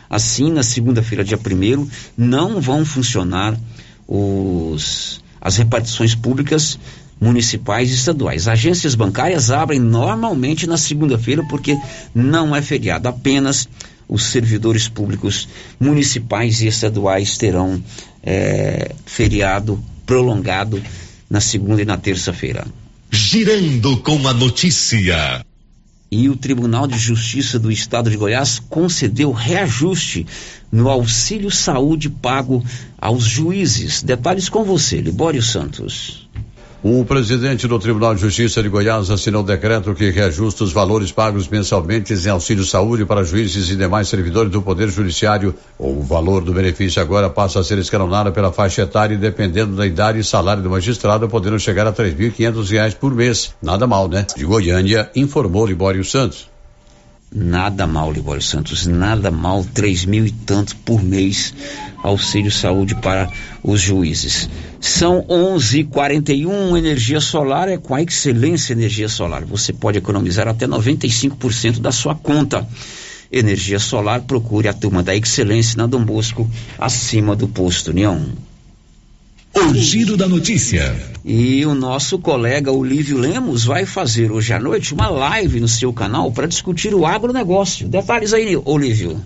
[0.09, 1.87] Assim, na segunda-feira, dia 1
[2.17, 3.55] não vão funcionar
[4.07, 6.79] os, as repartições públicas
[7.21, 8.47] municipais e estaduais.
[8.47, 11.77] Agências bancárias abrem normalmente na segunda-feira porque
[12.15, 13.07] não é feriado.
[13.07, 13.67] Apenas
[14.07, 15.47] os servidores públicos
[15.79, 17.81] municipais e estaduais terão
[18.23, 20.81] é, feriado prolongado
[21.29, 22.65] na segunda e na terça-feira.
[23.11, 25.45] Girando com a notícia
[26.11, 30.25] e o Tribunal de Justiça do Estado de Goiás concedeu reajuste
[30.71, 32.63] no auxílio saúde pago
[32.97, 34.01] aos juízes.
[34.01, 36.28] Detalhes com você, Libório Santos.
[36.81, 41.45] O presidente do Tribunal de Justiça de Goiás assinou decreto que reajusta os valores pagos
[41.49, 45.53] mensalmente em auxílio saúde para juízes e demais servidores do Poder Judiciário.
[45.77, 49.85] O valor do benefício agora passa a ser escalonado pela faixa etária e dependendo da
[49.85, 53.53] idade e salário do magistrado, podendo chegar a quinhentos reais por mês.
[53.61, 54.25] Nada mal, né?
[54.33, 56.48] De Goiânia, informou Libório Santos.
[57.31, 61.53] Nada mal, Libório Santos, nada mal, três mil e tanto por mês
[62.01, 63.31] auxílio saúde para
[63.63, 64.49] os juízes.
[64.79, 69.45] São 11:41 energia solar é com a excelência energia solar.
[69.45, 72.67] Você pode economizar até 95% da sua conta.
[73.31, 76.49] Energia solar, procure a turma da excelência na Dom Bosco,
[76.79, 78.25] acima do posto União.
[79.55, 80.95] O giro da notícia.
[81.25, 85.91] E o nosso colega Olívio Lemos vai fazer hoje à noite uma live no seu
[85.91, 87.87] canal para discutir o agronegócio.
[87.87, 89.19] Detalhes aí, Olívio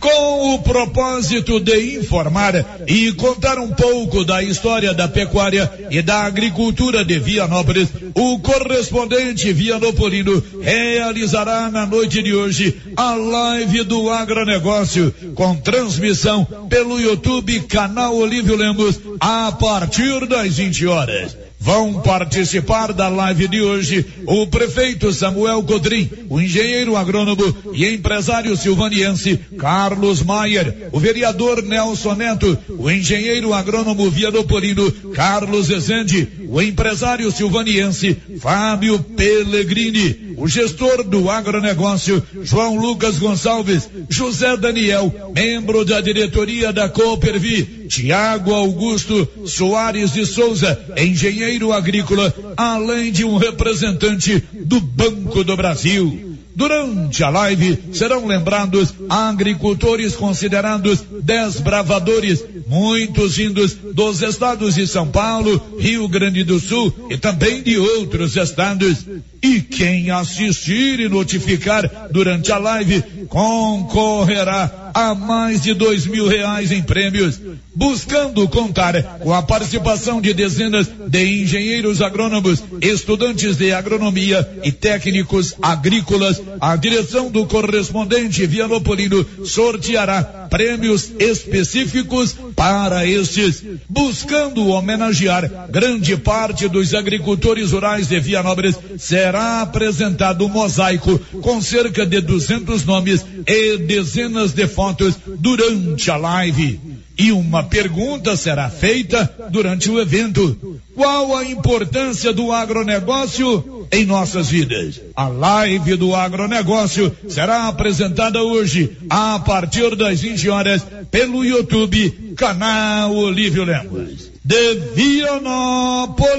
[0.00, 2.54] com o propósito de informar
[2.86, 9.52] e contar um pouco da história da pecuária e da agricultura de Vianópolis, o correspondente
[9.52, 18.16] Vianopolino realizará na noite de hoje a live do agronegócio com transmissão pelo YouTube canal
[18.16, 21.47] Olívio Lemos a partir das 20 horas.
[21.60, 28.56] Vão participar da live de hoje o prefeito Samuel Codrim, o engenheiro agrônomo e empresário
[28.56, 37.30] silvaniense Carlos Maier, o vereador Nelson Neto, o engenheiro agrônomo viadopolino Carlos Ezende, o empresário
[37.32, 46.72] silvaniense Fábio Pellegrini, o gestor do agronegócio João Lucas Gonçalves, José Daniel, membro da diretoria
[46.72, 55.42] da Coopervi, Tiago Augusto Soares de Souza, engenheiro agrícola, além de um representante do Banco
[55.42, 56.27] do Brasil.
[56.58, 65.78] Durante a live serão lembrados agricultores considerados desbravadores, muitos vindos dos estados de São Paulo,
[65.78, 69.06] Rio Grande do Sul e também de outros estados.
[69.40, 76.72] E quem assistir e notificar durante a live concorrerá a mais de dois mil reais
[76.72, 77.40] em prêmios,
[77.72, 85.54] buscando contar com a participação de dezenas de engenheiros agrônomos, estudantes de agronomia e técnicos
[85.62, 86.42] agrícolas.
[86.60, 96.94] A direção do correspondente Vianopolino sorteará prêmios específicos para estes, buscando homenagear grande parte dos
[96.94, 104.52] agricultores rurais de Vianópolis será apresentado um mosaico com cerca de 200 nomes e dezenas
[104.52, 106.97] de fotos durante a live.
[107.18, 114.48] E uma pergunta será feita durante o evento: qual a importância do agronegócio em nossas
[114.48, 115.00] vidas?
[115.16, 123.12] A live do agronegócio será apresentada hoje a partir das 20 horas pelo YouTube, canal
[123.12, 124.30] Olívio Lemos.
[124.44, 126.30] de Vianópolis,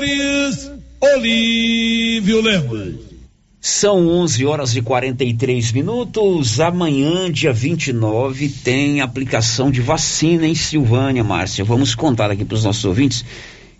[1.01, 3.08] Olívio Lemos.
[3.61, 6.61] São 11 horas e 43 minutos.
[6.61, 11.65] Amanhã, dia 29, tem aplicação de vacina em Silvânia, Márcia.
[11.65, 13.25] Vamos contar aqui para os nossos ouvintes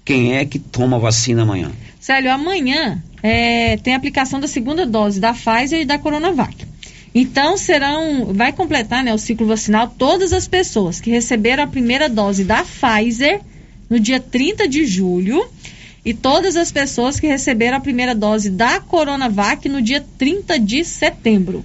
[0.04, 1.72] quem é que toma vacina amanhã.
[1.98, 6.68] Célio, amanhã é, tem aplicação da segunda dose da Pfizer e da Coronavac.
[7.16, 12.10] Então serão, vai completar né, o ciclo vacinal todas as pessoas que receberam a primeira
[12.10, 13.40] dose da Pfizer
[13.90, 15.48] no dia 30 de julho
[16.04, 20.84] e todas as pessoas que receberam a primeira dose da Coronavac no dia 30 de
[20.84, 21.64] setembro.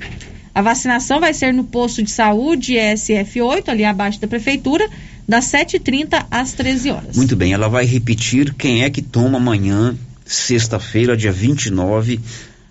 [0.55, 4.89] A vacinação vai ser no posto de saúde SF8, ali abaixo da prefeitura,
[5.27, 7.17] das 7h30 às 13 horas.
[7.17, 12.21] Muito bem, ela vai repetir quem é que toma amanhã, sexta-feira, dia 29,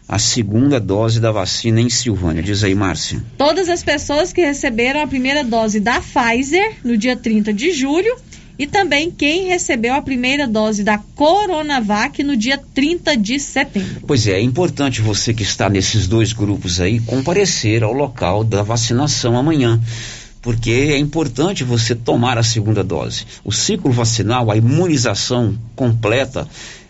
[0.07, 2.43] a segunda dose da vacina em Silvânia.
[2.43, 3.21] Diz aí, Márcia.
[3.37, 8.15] Todas as pessoas que receberam a primeira dose da Pfizer no dia 30 de julho
[8.63, 14.01] e também quem recebeu a primeira dose da Coronavac no dia 30 de setembro.
[14.07, 18.63] Pois é, é importante você que está nesses dois grupos aí comparecer ao local da
[18.63, 19.81] vacinação amanhã
[20.41, 23.25] porque é importante você tomar a segunda dose.
[23.45, 26.47] O ciclo vacinal, a imunização completa,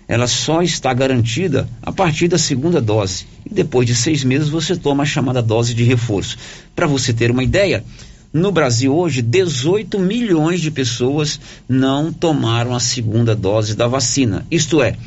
[0.07, 3.27] ela só está garantida a partir da segunda dose.
[3.45, 6.35] E depois de seis meses você toma a chamada dose de reforço.
[6.75, 7.83] Para você ter uma ideia,
[8.33, 14.43] no Brasil hoje, 18 milhões de pessoas não tomaram a segunda dose da vacina.
[14.49, 14.97] Isto é,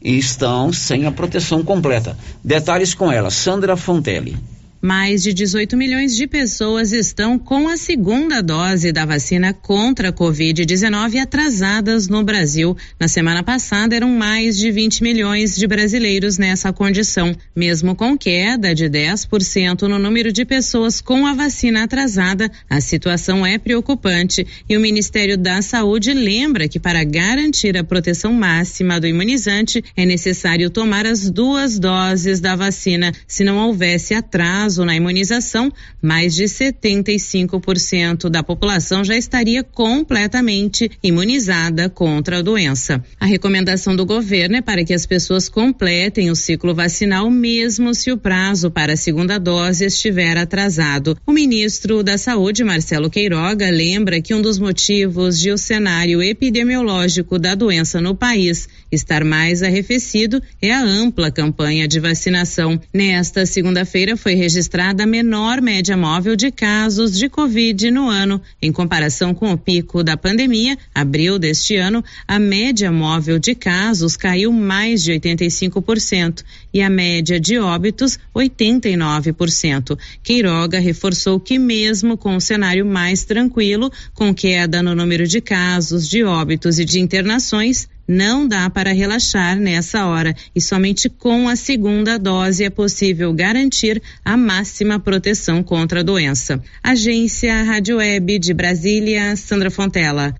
[0.00, 2.16] estão sem a proteção completa.
[2.44, 4.36] Detalhes com ela, Sandra Fontelli.
[4.80, 10.12] Mais de 18 milhões de pessoas estão com a segunda dose da vacina contra a
[10.12, 12.76] Covid-19 atrasadas no Brasil.
[13.00, 18.74] Na semana passada, eram mais de 20 milhões de brasileiros nessa condição, mesmo com queda
[18.74, 22.50] de 10% no número de pessoas com a vacina atrasada.
[22.68, 28.32] A situação é preocupante e o Ministério da Saúde lembra que, para garantir a proteção
[28.32, 33.12] máxima do imunizante, é necessário tomar as duas doses da vacina.
[33.26, 41.88] Se não houvesse atraso, na imunização, mais de 75% da população já estaria completamente imunizada
[41.88, 43.02] contra a doença.
[43.20, 48.10] A recomendação do governo é para que as pessoas completem o ciclo vacinal, mesmo se
[48.10, 51.16] o prazo para a segunda dose estiver atrasado.
[51.26, 57.38] O ministro da Saúde, Marcelo Queiroga, lembra que um dos motivos de o cenário epidemiológico
[57.38, 62.80] da doença no país estar mais arrefecido é a ampla campanha de vacinação.
[62.92, 68.40] Nesta segunda-feira foi registrada a menor média móvel de casos de Covid no ano.
[68.60, 74.16] Em comparação com o pico da pandemia, abril deste ano, a média móvel de casos
[74.16, 76.42] caiu mais de 85%
[76.72, 79.98] e a média de óbitos 89%.
[80.22, 86.08] Queiroga reforçou que mesmo com o cenário mais tranquilo, com queda no número de casos,
[86.08, 91.56] de óbitos e de internações, não dá para relaxar nessa hora e somente com a
[91.56, 96.62] segunda dose é possível garantir a máxima proteção contra a doença.
[96.82, 100.34] Agência Rádio Web de Brasília, Sandra Fontela.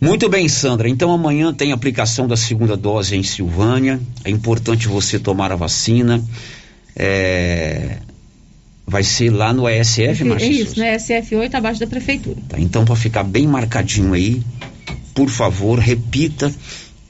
[0.00, 0.88] Muito bem, Sandra.
[0.88, 4.00] Então amanhã tem aplicação da segunda dose em Silvânia.
[4.24, 6.20] É importante você tomar a vacina.
[6.96, 7.98] É...
[8.84, 10.46] Vai ser lá no ESF, Márcia?
[10.46, 12.36] É isso, no ESF 8, abaixo da prefeitura.
[12.48, 14.42] Tá, então, para ficar bem marcadinho aí,
[15.14, 16.52] por favor, repita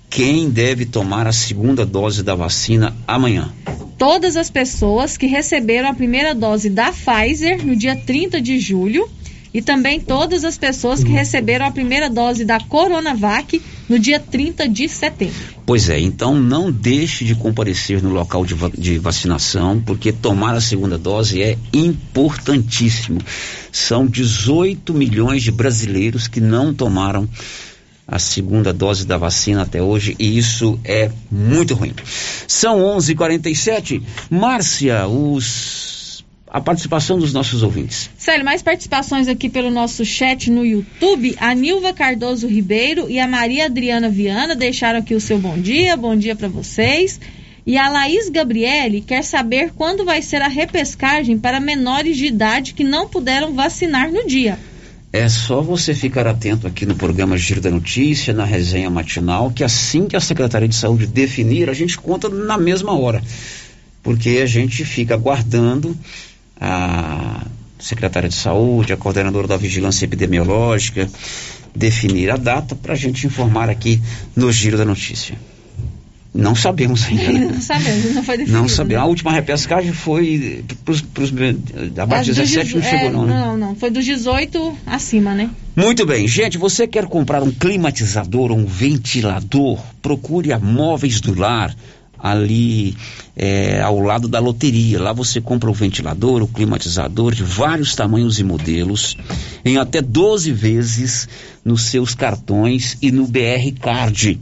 [0.09, 3.51] quem deve tomar a segunda dose da vacina amanhã.
[3.97, 9.09] Todas as pessoas que receberam a primeira dose da Pfizer no dia 30 de julho
[9.55, 14.69] e também todas as pessoas que receberam a primeira dose da Coronavac no dia 30
[14.69, 15.35] de setembro.
[15.67, 20.61] Pois é, então não deixe de comparecer no local de, de vacinação, porque tomar a
[20.61, 23.21] segunda dose é importantíssimo.
[23.71, 27.29] São 18 milhões de brasileiros que não tomaram
[28.13, 31.95] a segunda dose da vacina até hoje e isso é muito ruim.
[32.47, 34.03] São 11:47.
[34.29, 38.11] Márcia, os a participação dos nossos ouvintes.
[38.19, 41.35] Célio, mais participações aqui pelo nosso chat no YouTube.
[41.41, 45.97] A Nilva Cardoso Ribeiro e a Maria Adriana Viana deixaram aqui o seu bom dia.
[45.97, 47.19] Bom dia para vocês.
[47.65, 52.75] E a Laís Gabriele quer saber quando vai ser a repescagem para menores de idade
[52.75, 54.59] que não puderam vacinar no dia.
[55.13, 59.63] É só você ficar atento aqui no programa Giro da Notícia, na resenha matinal, que
[59.63, 63.23] assim que a Secretaria de Saúde definir, a gente conta na mesma hora.
[64.03, 65.95] Porque a gente fica aguardando
[66.59, 67.47] a
[67.79, 71.07] secretária de Saúde, a coordenadora da Vigilância Epidemiológica,
[71.77, 74.01] definir a data para a gente informar aqui
[74.35, 75.37] no Giro da Notícia.
[76.35, 77.53] Não sabemos ainda.
[77.53, 78.63] Não sabemos, não foi definido.
[78.63, 79.01] Não sabemos.
[79.01, 79.03] né?
[79.03, 81.31] A última repescagem foi pros, pros,
[81.99, 83.35] abaixo de É, do 17 não chegou é, não, né?
[83.35, 85.51] Não, não, foi dos 18 acima, né?
[85.77, 89.79] Muito bem, gente, você quer comprar um climatizador ou um ventilador?
[90.01, 91.75] Procure a Móveis do Lar,
[92.23, 92.97] ali
[93.37, 95.03] é, ao lado da loteria.
[95.03, 99.17] Lá você compra o ventilador, o climatizador de vários tamanhos e modelos,
[99.65, 101.29] em até 12 vezes
[101.65, 104.41] nos seus cartões e no BR Card.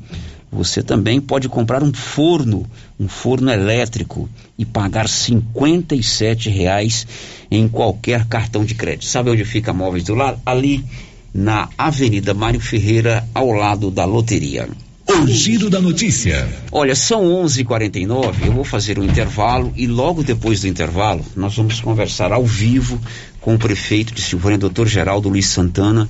[0.53, 2.67] Você também pode comprar um forno,
[2.99, 4.29] um forno elétrico
[4.59, 7.07] e pagar 57 reais
[7.51, 9.05] em qualquer cartão de crédito.
[9.05, 10.39] Sabe onde fica a Móveis do Lar?
[10.45, 10.85] Ali
[11.33, 14.69] na Avenida Mário Ferreira, ao lado da loteria.
[15.09, 16.49] O giro da notícia.
[16.71, 18.47] Olha, são 11:49.
[18.47, 23.01] Eu vou fazer um intervalo e logo depois do intervalo nós vamos conversar ao vivo
[23.41, 24.87] com o prefeito de Silvânia, Dr.
[24.87, 26.09] Geraldo Luiz Santana.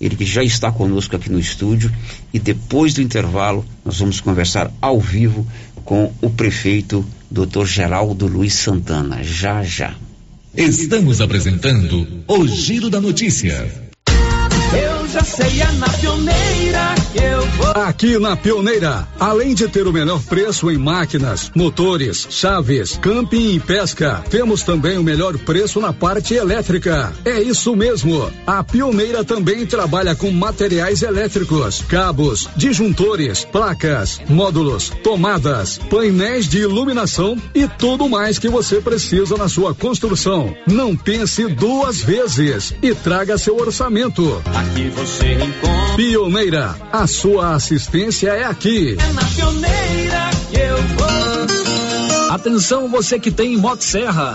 [0.00, 1.90] Ele que já está conosco aqui no estúdio
[2.32, 5.46] e depois do intervalo nós vamos conversar ao vivo
[5.84, 7.64] com o prefeito Dr.
[7.64, 9.22] Geraldo Luiz Santana.
[9.22, 9.94] Já já.
[10.54, 13.85] Estamos apresentando o giro da notícia.
[15.16, 17.82] Já sei, é na pioneira que eu vou.
[17.82, 23.60] Aqui na Pioneira, além de ter o melhor preço em máquinas, motores, chaves, camping e
[23.60, 27.14] pesca, temos também o melhor preço na parte elétrica.
[27.24, 28.30] É isso mesmo.
[28.46, 37.38] A Pioneira também trabalha com materiais elétricos, cabos, disjuntores, placas, módulos, tomadas, painéis de iluminação
[37.54, 40.54] e tudo mais que você precisa na sua construção.
[40.66, 44.42] Não pense duas vezes e traga seu orçamento.
[44.54, 45.96] Aqui você encontra.
[45.96, 48.96] Pioneira, a sua assistência é aqui.
[48.98, 52.30] É na pioneira que eu vou.
[52.34, 54.34] Atenção você que tem Motosserra.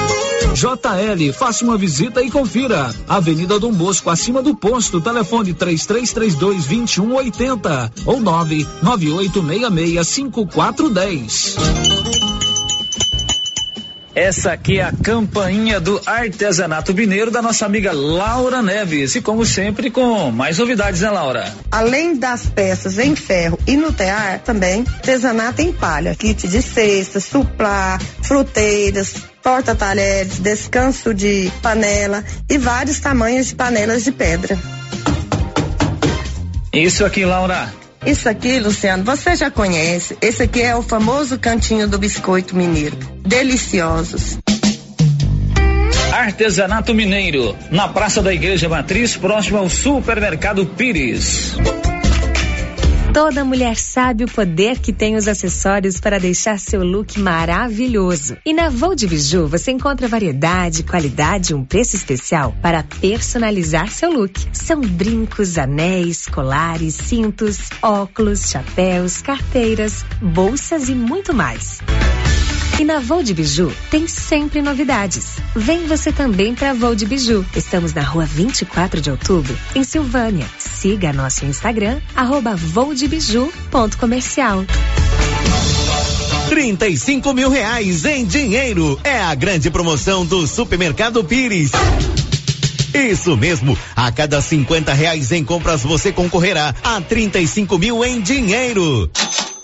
[0.53, 2.93] JL, faça uma visita e confira.
[3.07, 11.55] Avenida Dom Bosco, acima do posto, telefone 3332 2180 ou 99866 5410.
[14.13, 19.15] Essa aqui é a campainha do artesanato mineiro da nossa amiga Laura Neves.
[19.15, 21.49] E como sempre, com mais novidades, né, Laura?
[21.71, 27.23] Além das peças em ferro e no tear, também artesanato em palha, kit de cestas,
[27.23, 34.57] suplá, fruteiras, porta-talheres, descanso de panela e vários tamanhos de panelas de pedra.
[36.73, 37.73] Isso aqui, Laura.
[38.05, 40.17] Isso aqui, Luciano, você já conhece.
[40.21, 42.97] Esse aqui é o famoso cantinho do biscoito mineiro.
[43.19, 44.39] Deliciosos.
[46.11, 51.55] Artesanato Mineiro, na Praça da Igreja Matriz, próximo ao Supermercado Pires.
[53.13, 58.37] Toda mulher sabe o poder que tem os acessórios para deixar seu look maravilhoso.
[58.45, 63.89] E na Vou de Biju você encontra variedade, qualidade e um preço especial para personalizar
[63.89, 64.47] seu look.
[64.53, 71.81] São brincos, anéis, colares, cintos, óculos, chapéus, carteiras, bolsas e muito mais.
[72.81, 75.37] E na Vou de Biju tem sempre novidades.
[75.55, 77.45] Vem você também para de Biju.
[77.55, 80.49] Estamos na rua 24 de outubro, em Silvânia.
[80.57, 84.65] Siga nosso Instagram, arroba Vou de Biju, ponto comercial.
[86.49, 88.99] 35 mil reais em dinheiro.
[89.03, 91.69] É a grande promoção do Supermercado Pires.
[92.95, 99.09] Isso mesmo, a cada 50 reais em compras você concorrerá a 35 mil em dinheiro.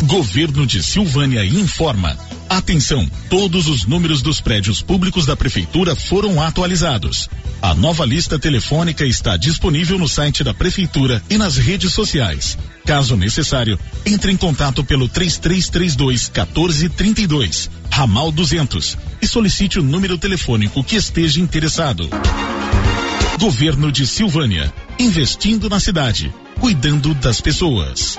[0.05, 2.17] Governo de Silvânia informa.
[2.53, 7.27] Atenção, todos os números dos prédios públicos da prefeitura foram atualizados.
[7.63, 12.59] A nova lista telefônica está disponível no site da prefeitura e nas redes sociais.
[12.85, 20.85] Caso necessário, entre em contato pelo 3332 1432, ramal 200 e solicite o número telefônico
[20.85, 22.07] que esteja interessado.
[23.41, 26.31] Governo de Silvânia, investindo na cidade,
[26.61, 28.19] cuidando das pessoas.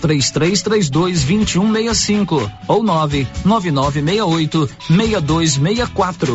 [0.00, 6.34] 3332 2165 ou 99968 6264.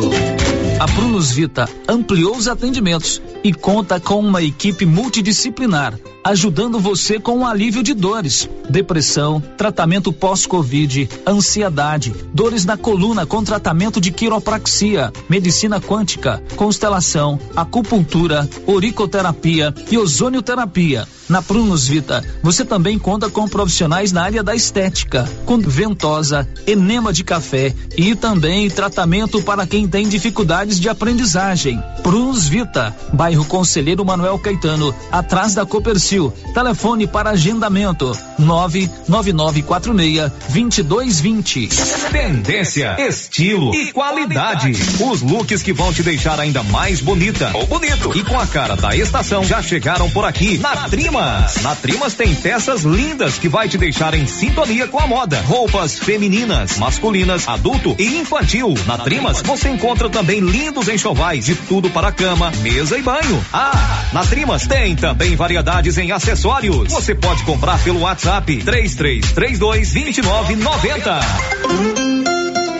[0.82, 7.38] A Prunus Vita ampliou os atendimentos e conta com uma equipe multidisciplinar, ajudando você com
[7.38, 15.12] o alívio de dores, depressão, tratamento pós-Covid, ansiedade, dores na coluna com tratamento de quiropraxia,
[15.28, 21.06] medicina quântica, constelação, acupuntura, oricoterapia e ozonioterapia.
[21.32, 27.10] Na Prunus Vita, você também conta com profissionais na área da estética, com ventosa, enema
[27.10, 31.82] de café e também tratamento para quem tem dificuldades de aprendizagem.
[32.02, 36.30] Prunus Vita, bairro Conselheiro Manuel Caetano, atrás da Copercil.
[36.52, 41.68] Telefone para agendamento: 99946 2220.
[42.12, 44.72] Tendência, estilo e qualidade.
[45.00, 48.76] Os looks que vão te deixar ainda mais bonita ou bonito e com a cara
[48.76, 50.74] da estação já chegaram por aqui na
[51.22, 51.62] Trimas.
[51.62, 55.40] Na Trimas tem peças lindas que vai te deixar em sintonia com a moda.
[55.42, 58.74] Roupas femininas, masculinas, adulto e infantil.
[58.86, 63.44] Na Trimas você encontra também lindos enxovais de tudo para cama, mesa e banho.
[63.52, 66.92] Ah, na Trimas tem também variedades em acessórios.
[66.92, 72.11] Você pode comprar pelo WhatsApp 3332 2990.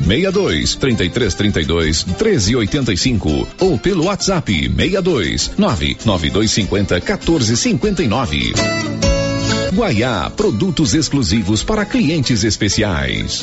[0.00, 8.52] 62 33 32 13 85 ou pelo WhatsApp 62 99250 14 59.
[9.74, 13.42] Guaiá, produtos exclusivos para clientes especiais.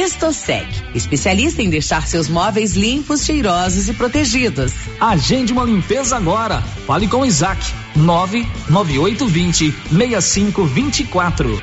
[0.00, 4.72] Estosec, especialista em deixar seus móveis limpos, cheirosos e protegidos.
[4.98, 6.62] Agende uma limpeza agora.
[6.86, 7.62] Fale com o Isaac.
[7.94, 11.62] 99820 6524.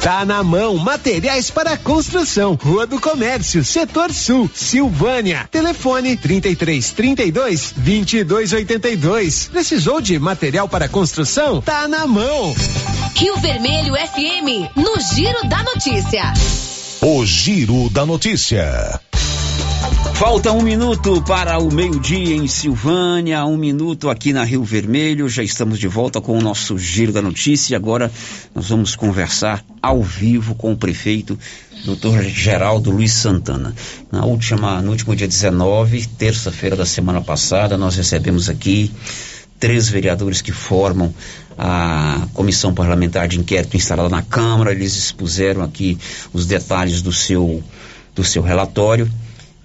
[0.00, 2.54] Tá na mão, materiais para construção.
[2.54, 5.48] Rua do Comércio, Setor Sul, Silvânia.
[5.50, 9.48] Telefone 33 32 22 82.
[9.48, 11.60] Precisou de material para construção?
[11.60, 12.54] Tá na mão.
[13.16, 16.32] Rio Vermelho FM, no Giro da Notícia.
[17.00, 19.00] O Giro da Notícia.
[20.14, 25.28] Falta um minuto para o meio-dia em Silvânia, um minuto aqui na Rio Vermelho.
[25.28, 27.76] Já estamos de volta com o nosso Giro da Notícia.
[27.76, 28.10] Agora
[28.54, 31.38] nós vamos conversar ao vivo com o prefeito,
[31.84, 33.74] doutor Geraldo Luiz Santana.
[34.10, 38.90] Na última, no último dia 19, terça-feira da semana passada, nós recebemos aqui
[39.60, 41.14] três vereadores que formam
[41.58, 44.72] a comissão parlamentar de inquérito instalada na Câmara.
[44.72, 45.98] Eles expuseram aqui
[46.32, 47.62] os detalhes do seu,
[48.14, 49.10] do seu relatório.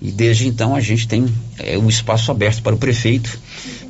[0.02, 1.28] E desde então a gente tem
[1.60, 3.40] é, um espaço aberto para o prefeito,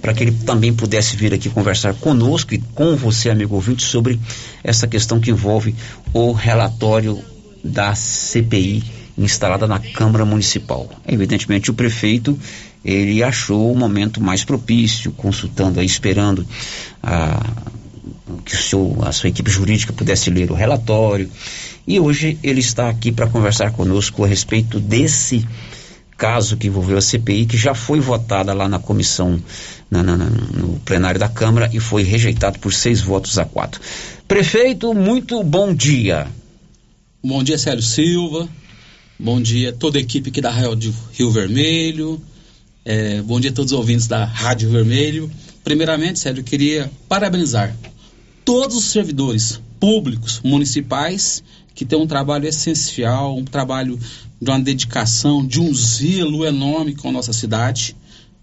[0.01, 4.19] para que ele também pudesse vir aqui conversar conosco e com você, amigo ouvinte, sobre
[4.63, 5.73] essa questão que envolve
[6.13, 7.23] o relatório
[7.63, 8.83] da CPI
[9.17, 10.89] instalada na Câmara Municipal.
[11.07, 12.37] Evidentemente o prefeito
[12.83, 16.45] ele achou o momento mais propício, consultando aí, esperando
[17.01, 17.39] a,
[18.43, 21.29] que o seu, a sua equipe jurídica pudesse ler o relatório.
[21.87, 25.45] E hoje ele está aqui para conversar conosco a respeito desse
[26.21, 29.41] caso que envolveu a CPI, que já foi votada lá na comissão,
[29.89, 33.81] na, na, no plenário da Câmara e foi rejeitado por seis votos a quatro.
[34.27, 36.27] Prefeito, muito bom dia.
[37.23, 38.47] Bom dia, Célio Silva.
[39.17, 42.21] Bom dia toda a equipe aqui da Rádio Rio Vermelho.
[42.85, 45.27] É, bom dia a todos os ouvintes da Rádio Vermelho.
[45.63, 47.75] Primeiramente, Célio, eu queria parabenizar
[48.45, 51.43] todos os servidores públicos municipais
[51.73, 53.99] que têm um trabalho essencial, um trabalho
[54.41, 57.95] de uma dedicação, de um zelo enorme com a nossa cidade.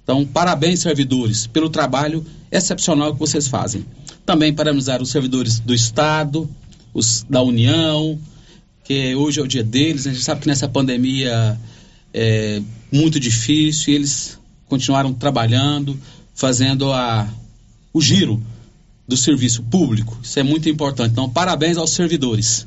[0.02, 3.84] Então, parabéns, servidores, pelo trabalho excepcional que vocês fazem.
[4.24, 6.48] Também parabenizar os servidores do Estado,
[6.94, 8.18] os da União,
[8.84, 10.06] que hoje é o dia deles.
[10.06, 11.58] A gente sabe que nessa pandemia
[12.14, 15.98] é muito difícil e eles continuaram trabalhando,
[16.34, 17.28] fazendo a,
[17.92, 18.42] o giro
[19.06, 20.18] do serviço público.
[20.22, 21.12] Isso é muito importante.
[21.12, 22.66] Então, parabéns aos servidores.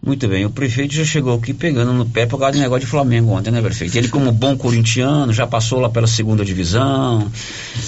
[0.00, 2.86] Muito bem, o prefeito já chegou aqui pegando no pé por causa do negócio de
[2.86, 3.96] Flamengo ontem, né, prefeito?
[3.96, 7.30] Ele, como bom corintiano, já passou lá pela segunda divisão,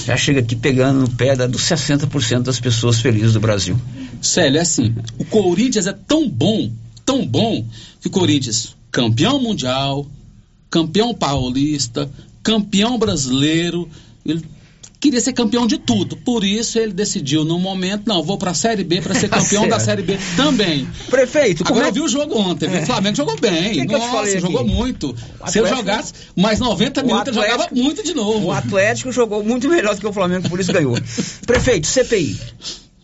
[0.04, 3.76] já chega aqui pegando no pé da, dos 60% das pessoas felizes do Brasil.
[4.20, 6.70] Célio, é assim, o Corinthians é tão bom,
[7.06, 7.64] tão bom,
[8.00, 10.06] que o Corinthians, campeão mundial,
[10.68, 12.10] campeão paulista,
[12.42, 13.88] campeão brasileiro,
[14.26, 14.44] ele
[15.00, 16.16] queria ser campeão de tudo.
[16.16, 19.66] Por isso ele decidiu no momento, não, vou para a Série B para ser campeão
[19.66, 20.86] da Série B também.
[21.08, 21.88] Prefeito, agora é...
[21.88, 22.82] eu vi o jogo ontem, é.
[22.82, 23.72] o Flamengo jogou bem.
[23.72, 25.16] Que Nossa, que jogou muito.
[25.46, 28.48] Se eu jogasse mais 90 minutos, eu jogava muito de novo.
[28.48, 30.96] O Atlético jogou muito melhor do que o Flamengo, por isso ganhou.
[31.46, 32.38] Prefeito, CPI.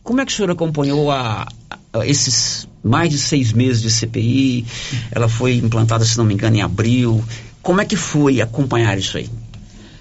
[0.02, 1.48] Como é que o senhor acompanhou a,
[1.92, 4.64] a, esses mais de seis meses de CPI?
[5.10, 7.24] Ela foi implantada, se não me engano, em abril.
[7.62, 9.28] Como é que foi acompanhar isso aí?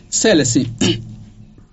[0.07, 0.67] Célia, assim,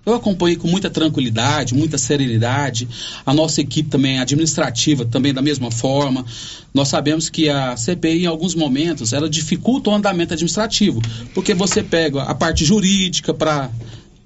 [0.05, 2.87] eu acompanhei com muita tranquilidade, muita serenidade.
[3.25, 6.25] A nossa equipe também administrativa também da mesma forma.
[6.73, 11.01] Nós sabemos que a CPI em alguns momentos ela dificulta o andamento administrativo,
[11.33, 13.69] porque você pega a parte jurídica para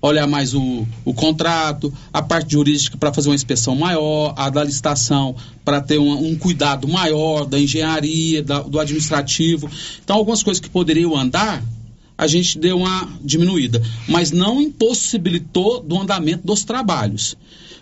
[0.02, 4.64] olhar mais o, o contrato, a parte jurídica para fazer uma inspeção maior, a da
[4.64, 9.70] licitação para ter um, um, cuidado maior da engenharia, da, do administrativo.
[10.04, 11.64] Então, algumas coisas que poderiam andar
[12.18, 17.38] a gente deu uma diminuída, mas não impossibilitou do andamento dos trabalhos.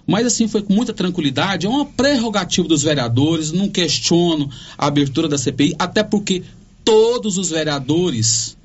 [0.05, 5.27] Mas assim foi com muita tranquilidade, é uma prerrogativa dos vereadores, não questiono a abertura
[5.27, 6.43] da CPI, até porque
[6.83, 8.55] todos os vereadores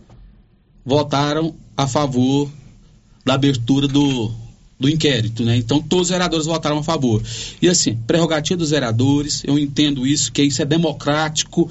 [0.84, 2.50] votaram a favor
[3.24, 4.30] da abertura do,
[4.78, 5.56] do inquérito, né?
[5.56, 7.22] Então todos os vereadores votaram a favor.
[7.62, 11.70] E assim, prerrogativa dos vereadores, eu entendo isso, que isso é democrático.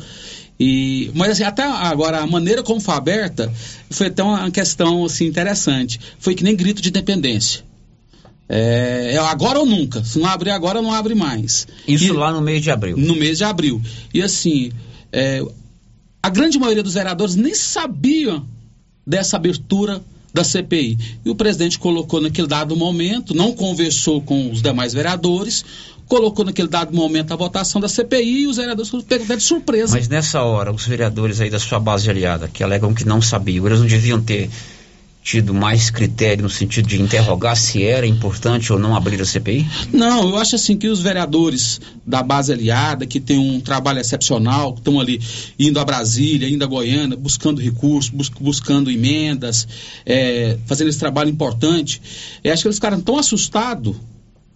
[0.59, 3.51] E, mas assim, até agora a maneira como foi aberta
[3.89, 5.99] foi até uma questão assim interessante.
[6.19, 7.63] Foi que nem grito de independência.
[8.49, 10.03] É, é agora ou nunca.
[10.03, 11.67] Se não abrir agora, não abre mais.
[11.87, 12.97] Isso e, lá no mês de abril.
[12.97, 13.81] No mês de abril.
[14.13, 14.71] E assim,
[15.13, 15.41] é,
[16.21, 18.45] a grande maioria dos vereadores nem sabiam
[19.05, 20.01] dessa abertura
[20.33, 20.97] da CPI.
[21.25, 25.65] E o presidente colocou naquele dado momento, não conversou com os demais vereadores,
[26.07, 29.95] colocou naquele dado momento a votação da CPI e os vereadores foram de surpresa.
[29.95, 33.65] Mas nessa hora, os vereadores aí da sua base aliada, que alegam que não sabiam,
[33.67, 34.49] eles não deviam ter
[35.21, 39.67] tido mais critério no sentido de interrogar se era importante ou não abrir a CPI?
[39.93, 44.73] Não, eu acho assim que os vereadores da base aliada, que tem um trabalho excepcional,
[44.73, 45.21] que estão ali
[45.59, 49.67] indo a Brasília, indo a Goiânia, buscando recursos, bus buscando emendas,
[50.05, 52.01] é, fazendo esse trabalho importante,
[52.43, 53.95] eu acho que eles ficaram tão assustados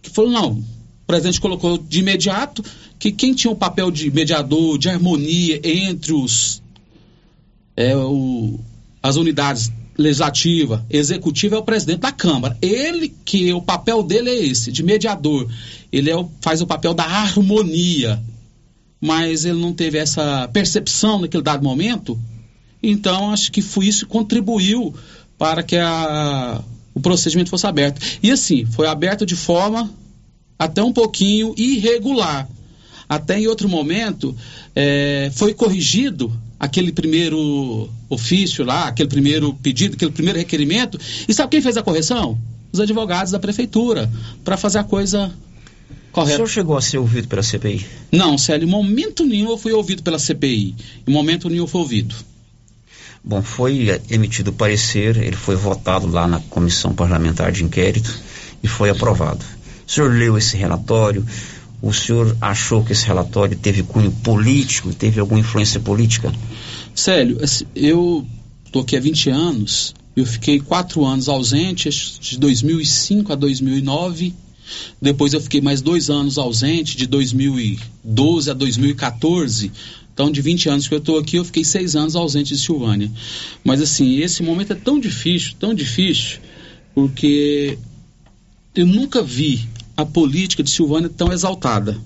[0.01, 2.63] que falaram, não, o presidente colocou de imediato
[2.97, 6.63] que quem tinha o papel de mediador, de harmonia entre os
[7.75, 8.59] é, o,
[9.01, 12.57] as unidades legislativa, executiva é o presidente da Câmara.
[12.61, 15.47] Ele que o papel dele é esse, de mediador.
[15.91, 18.21] Ele é o, faz o papel da harmonia.
[18.99, 22.19] Mas ele não teve essa percepção naquele dado momento.
[22.81, 24.93] Então acho que foi isso que contribuiu
[25.37, 26.61] para que a,
[26.93, 28.01] o procedimento fosse aberto.
[28.21, 29.89] E assim, foi aberto de forma
[30.57, 32.47] até um pouquinho irregular.
[33.07, 34.35] Até em outro momento
[34.75, 36.31] é, foi corrigido
[36.63, 40.97] aquele primeiro ofício lá, aquele primeiro pedido, aquele primeiro requerimento.
[41.27, 42.37] E sabe quem fez a correção?
[42.71, 44.09] Os advogados da prefeitura,
[44.45, 45.29] para fazer a coisa
[46.13, 46.35] correta.
[46.35, 47.85] O senhor chegou a ser ouvido pela CPI?
[48.13, 50.73] Não, Célio, em momento nenhum eu fui ouvido pela CPI.
[51.05, 52.15] Em momento nenhum eu fui ouvido.
[53.21, 58.17] Bom, foi emitido o parecer, ele foi votado lá na Comissão Parlamentar de Inquérito
[58.63, 59.43] e foi aprovado.
[59.85, 61.25] O senhor leu esse relatório,
[61.83, 66.31] o senhor achou que esse relatório teve cunho político, teve alguma influência política?
[66.95, 67.37] Célio,
[67.75, 68.25] eu
[68.65, 71.89] estou aqui há 20 anos, eu fiquei quatro anos ausente,
[72.21, 74.33] de 2005 a 2009.
[75.01, 79.69] Depois eu fiquei mais dois anos ausente, de 2012 a 2014.
[80.13, 83.11] Então, de 20 anos que eu estou aqui, eu fiquei seis anos ausente de Silvânia.
[83.61, 86.39] Mas, assim, esse momento é tão difícil, tão difícil,
[86.95, 87.77] porque
[88.73, 91.97] eu nunca vi a política de Silvânia tão exaltada,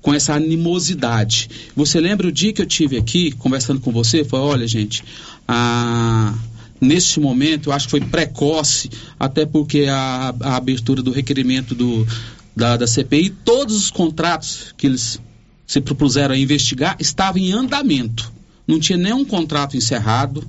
[0.00, 1.50] com essa animosidade.
[1.74, 4.24] Você lembra o dia que eu tive aqui conversando com você?
[4.24, 5.04] Foi, olha, gente,
[5.46, 6.34] a
[6.80, 8.88] nesse momento, eu acho que foi precoce,
[9.18, 12.06] até porque a, a abertura do requerimento do,
[12.54, 15.20] da, da, CPI, todos os contratos que eles
[15.66, 18.32] se propuseram a investigar estavam em andamento.
[18.66, 20.46] Não tinha nenhum contrato encerrado,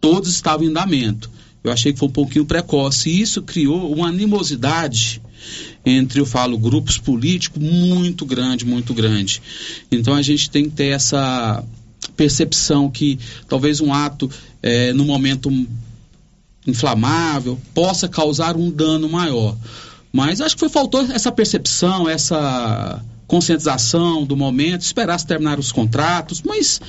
[0.00, 1.30] todos estavam em andamento.
[1.62, 5.20] Eu achei que foi um pouquinho precoce e isso criou uma animosidade
[5.84, 9.42] entre, eu falo, grupos políticos muito grande, muito grande.
[9.90, 11.64] Então a gente tem que ter essa
[12.16, 14.30] percepção que talvez um ato
[14.62, 15.50] é, no momento
[16.66, 19.56] inflamável possa causar um dano maior.
[20.12, 25.70] Mas acho que foi faltou essa percepção, essa conscientização do momento, esperar se terminar os
[25.70, 26.80] contratos, mas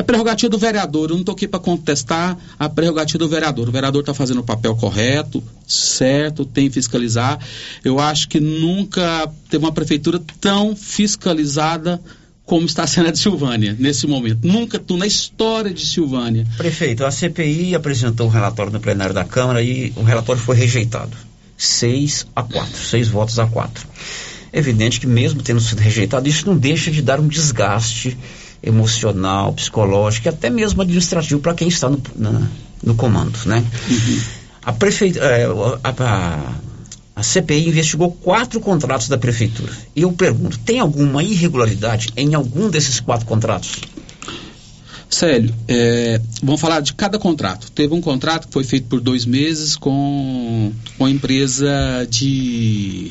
[0.00, 1.10] é prerrogativa do vereador.
[1.10, 3.68] Eu não estou aqui para contestar a prerrogativa do vereador.
[3.68, 7.38] O vereador está fazendo o papel correto, certo, tem que fiscalizar.
[7.84, 12.00] Eu acho que nunca teve uma prefeitura tão fiscalizada
[12.44, 14.40] como está sendo a de Silvânia nesse momento.
[14.42, 16.44] Nunca na história de Silvânia.
[16.56, 21.16] Prefeito, a CPI apresentou um relatório no plenário da Câmara e o relatório foi rejeitado.
[21.56, 23.86] Seis a quatro, seis votos a quatro.
[24.52, 28.18] Evidente que mesmo tendo sido rejeitado, isso não deixa de dar um desgaste
[28.62, 32.48] emocional, psicológico e até mesmo administrativo para quem está no, na,
[32.82, 33.64] no comando, né?
[33.88, 34.20] Uhum.
[34.62, 36.54] A, prefeitura, é, a, a,
[37.16, 39.72] a, CPI investigou quatro contratos da prefeitura.
[39.96, 43.80] E eu pergunto, tem alguma irregularidade em algum desses quatro contratos?
[45.08, 47.72] Célio, é, vamos falar de cada contrato.
[47.72, 53.10] Teve um contrato que foi feito por dois meses com, com a empresa de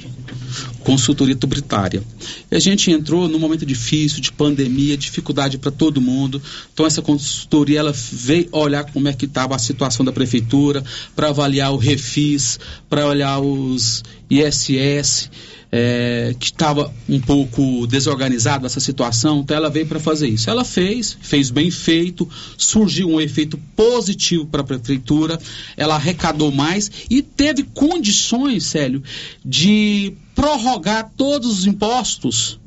[0.83, 2.03] consultoria tributária.
[2.51, 6.41] E a gente entrou num momento difícil, de pandemia, dificuldade para todo mundo.
[6.73, 10.83] Então essa consultoria ela veio olhar como é que estava a situação da prefeitura,
[11.15, 12.59] para avaliar o refis,
[12.89, 15.29] para olhar os ISS
[15.71, 20.49] é, que estava um pouco desorganizado essa situação, então ela veio para fazer isso.
[20.49, 25.39] Ela fez, fez bem feito, surgiu um efeito positivo para a prefeitura,
[25.77, 29.03] ela arrecadou mais e teve condições, Célio,
[29.45, 32.59] de prorrogar todos os impostos,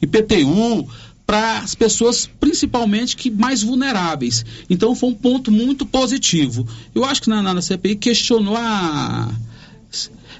[0.00, 0.88] IPTU,
[1.26, 4.44] para as pessoas principalmente que mais vulneráveis.
[4.68, 6.66] Então foi um ponto muito positivo.
[6.94, 9.32] Eu acho que na, na CPI questionou a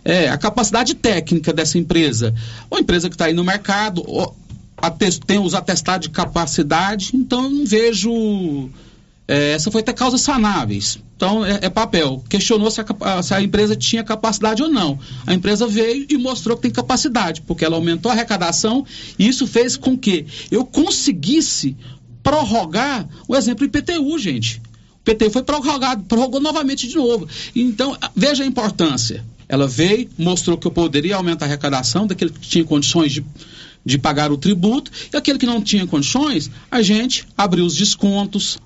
[0.05, 2.35] é, a capacidade técnica dessa empresa.
[2.71, 4.05] Uma empresa que está aí no mercado,
[5.27, 8.71] tem os atestados de capacidade, então eu não vejo.
[9.27, 10.99] É, essa foi até causas sanáveis.
[11.17, 12.23] Então, é, é papel.
[12.29, 14.99] Questionou se a, se a, empresa tinha capacidade ou não.
[15.27, 18.85] A empresa veio e mostrou que tem capacidade, porque ela aumentou a arrecadação
[19.19, 21.75] e isso fez com que eu conseguisse
[22.23, 24.61] prorrogar o exemplo IPTU, gente.
[25.07, 27.27] O IPTU foi prorrogado, prorrogou novamente de novo.
[27.57, 29.25] Então, veja a importância.
[29.49, 33.25] Ela veio, mostrou que eu poderia aumentar a arrecadação daquele que tinha condições de,
[33.85, 38.59] de pagar o tributo, e aquele que não tinha condições, a gente abriu os descontos,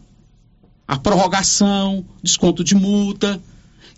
[0.86, 3.40] a prorrogação, desconto de multa,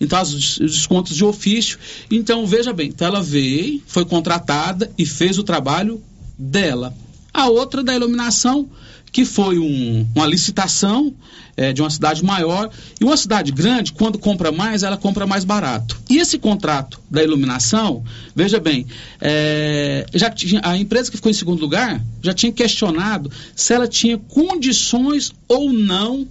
[0.01, 1.79] então os descontos de ofício.
[2.11, 6.03] Então, veja bem, então ela veio, foi contratada e fez o trabalho
[6.39, 6.95] dela.
[7.33, 8.69] A outra da iluminação
[9.13, 11.13] que foi um, uma licitação
[11.57, 12.71] é, de uma cidade maior.
[13.01, 16.01] E uma cidade grande, quando compra mais, ela compra mais barato.
[16.09, 18.05] E esse contrato da iluminação,
[18.35, 18.87] veja bem,
[19.21, 23.87] é, já tinha, a empresa que ficou em segundo lugar já tinha questionado se ela
[23.87, 26.27] tinha condições ou não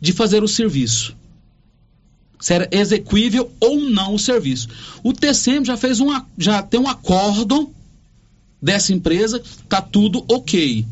[0.00, 1.14] de fazer o serviço.
[2.38, 4.68] Se era execuível ou não o serviço.
[5.02, 5.98] O TCM já fez
[6.38, 7.70] já tem um acordo
[8.60, 10.86] dessa empresa, está tudo ok.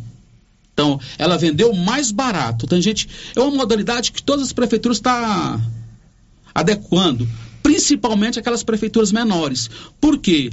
[0.75, 2.67] Então, ela vendeu mais barato.
[2.67, 3.09] Tem gente.
[3.35, 5.61] É uma modalidade que todas as prefeituras estão tá
[6.53, 7.29] adequando,
[7.63, 9.71] principalmente aquelas prefeituras menores.
[10.01, 10.51] Por quê?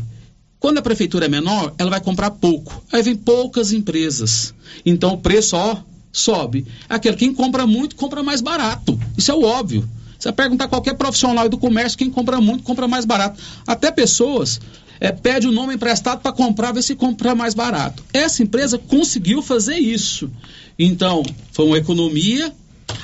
[0.60, 2.84] Quando a prefeitura é menor, ela vai comprar pouco.
[2.92, 4.54] Aí vem poucas empresas.
[4.86, 5.78] Então o preço, ó,
[6.12, 6.68] sobe.
[6.88, 9.00] Aquele quem compra muito, compra mais barato.
[9.18, 9.88] Isso é o óbvio.
[10.20, 13.42] Você perguntar qualquer profissional do comércio, quem compra muito, compra mais barato.
[13.66, 14.62] Até pessoas
[15.02, 18.04] é, pede o nome emprestado para comprar, ver se compra mais barato.
[18.14, 20.30] Essa empresa conseguiu fazer isso.
[20.78, 22.54] Então, foi uma economia.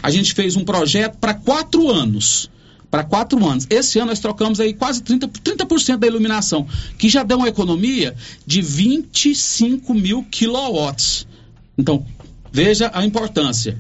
[0.04, 2.52] A gente fez um projeto para quatro anos.
[2.92, 3.66] Para quatro anos.
[3.68, 6.68] Esse ano nós trocamos aí quase 30%, 30 da iluminação,
[7.00, 8.16] que já deu uma economia
[8.46, 11.28] de 25 mil quilowatts.
[11.76, 12.06] Então,
[12.52, 13.76] veja a importância.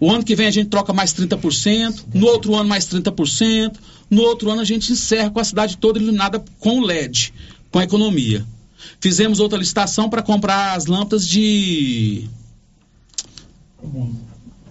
[0.00, 3.76] O ano que vem a gente troca mais 30%, no outro ano mais 30%,
[4.08, 7.34] no outro ano a gente encerra com a cidade toda iluminada com LED,
[7.70, 8.44] com a economia.
[8.98, 12.26] Fizemos outra licitação para comprar as lâmpadas de.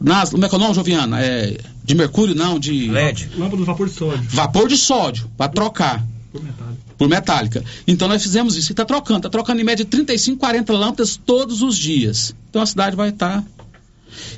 [0.02, 1.22] Nas, como é que é o nome, Joviana?
[1.24, 2.88] É, de mercúrio, não, de.
[2.88, 3.30] LED.
[3.38, 4.30] Lâmpada de vapor de sódio.
[4.30, 6.04] Vapor de sódio, para trocar.
[6.32, 6.76] Por metálica.
[6.98, 7.64] Por metálica.
[7.88, 9.20] Então nós fizemos isso e está trocando.
[9.20, 12.34] Está trocando em média 35, 40 lâmpadas todos os dias.
[12.50, 13.44] Então a cidade vai estar.
[13.44, 13.60] Tá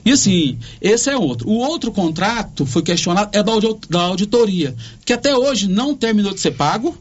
[0.06, 1.48] e assim, esse é outro.
[1.50, 3.54] O outro contrato foi questionado, é da,
[3.90, 4.76] da auditoria,
[5.06, 6.98] que até hoje não terminou de ser pago.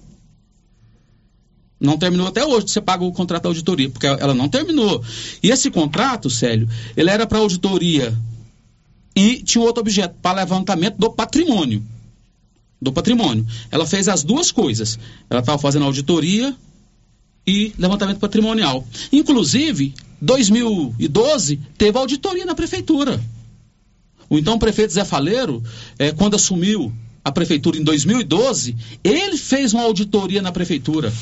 [1.80, 5.02] Não terminou até hoje de ser pago o contrato da auditoria, porque ela não terminou.
[5.42, 8.14] E esse contrato, Célio, ele era para auditoria
[9.16, 11.82] e tinha outro objeto, para levantamento do patrimônio.
[12.80, 13.46] Do patrimônio.
[13.70, 14.98] Ela fez as duas coisas.
[15.28, 16.54] Ela estava fazendo auditoria
[17.46, 18.86] e levantamento patrimonial.
[19.10, 23.20] Inclusive, 2012 teve auditoria na prefeitura.
[24.28, 25.62] O então prefeito Zé Faleiro,
[25.98, 26.92] é, quando assumiu
[27.24, 31.12] a prefeitura em 2012, ele fez uma auditoria na prefeitura.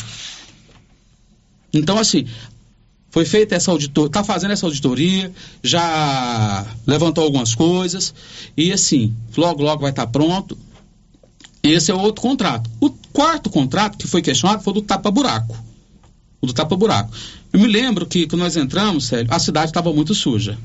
[1.72, 2.26] Então, assim,
[3.10, 8.14] foi feita essa auditoria, está fazendo essa auditoria, já levantou algumas coisas,
[8.56, 10.56] e assim, logo, logo vai estar tá pronto.
[11.62, 12.70] Esse é outro contrato.
[12.80, 15.56] O quarto contrato que foi questionado foi do tapa-buraco.
[16.40, 17.10] O do tapa-buraco.
[17.52, 20.58] Eu me lembro que quando nós entramos, Célio, a cidade estava muito suja.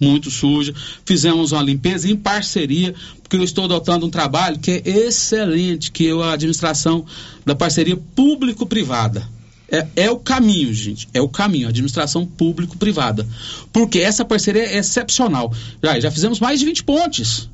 [0.00, 0.74] Muito suja.
[1.04, 6.08] Fizemos uma limpeza em parceria, porque eu estou adotando um trabalho que é excelente, que
[6.08, 7.04] é a administração
[7.44, 9.28] da parceria público-privada.
[9.70, 11.08] É, é, o caminho, gente.
[11.12, 13.26] É o caminho, administração público-privada.
[13.72, 15.52] Porque essa parceria é excepcional.
[15.82, 17.50] Já, já fizemos mais de 20 pontes.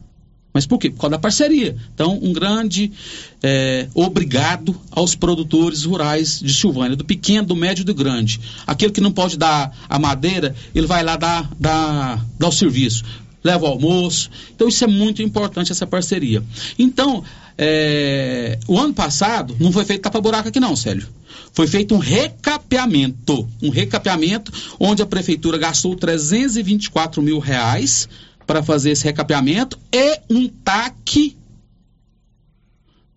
[0.55, 0.89] Mas por quê?
[0.89, 1.75] Por causa da parceria.
[1.93, 2.93] Então, um grande
[3.43, 8.41] é, obrigado aos produtores rurais de Silvânia, do pequeno, do médio e do grande.
[8.65, 13.03] Aquele que não pode dar a madeira, ele vai lá dar, dar, dar o serviço,
[13.43, 14.31] leva o almoço.
[14.55, 16.41] Então, isso é muito importante, essa parceria.
[16.79, 17.25] Então,
[17.59, 21.09] é, o ano passado não foi feito tapa-buraco aqui não, Célio.
[21.53, 23.49] Foi feito um recapeamento.
[23.61, 28.09] Um recapeamento onde a prefeitura gastou 324 mil reais
[28.47, 31.37] para fazer esse recapeamento e um TAC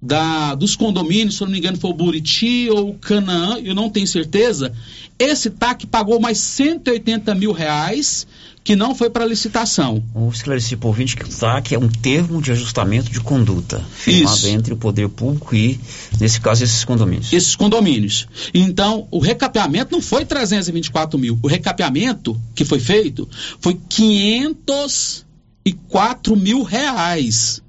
[0.01, 3.73] da, dos condomínios, se eu não me engano foi o Buriti ou o Canaã, eu
[3.73, 4.73] não tenho certeza.
[5.17, 8.27] Esse TAC pagou mais 180 mil reais
[8.67, 10.03] que não foi para licitação.
[10.13, 13.81] Vou esclarecer para o ouvinte que o TAC é um termo de ajustamento de conduta
[13.93, 14.49] firmado Isso.
[14.49, 15.79] entre o poder público e,
[16.19, 17.31] nesse caso, esses condomínios.
[17.31, 18.27] Esses condomínios.
[18.53, 21.39] Então, o recapeamento não foi 324 mil.
[21.41, 23.25] O recapeamento que foi feito
[23.61, 27.63] foi 504 mil reais.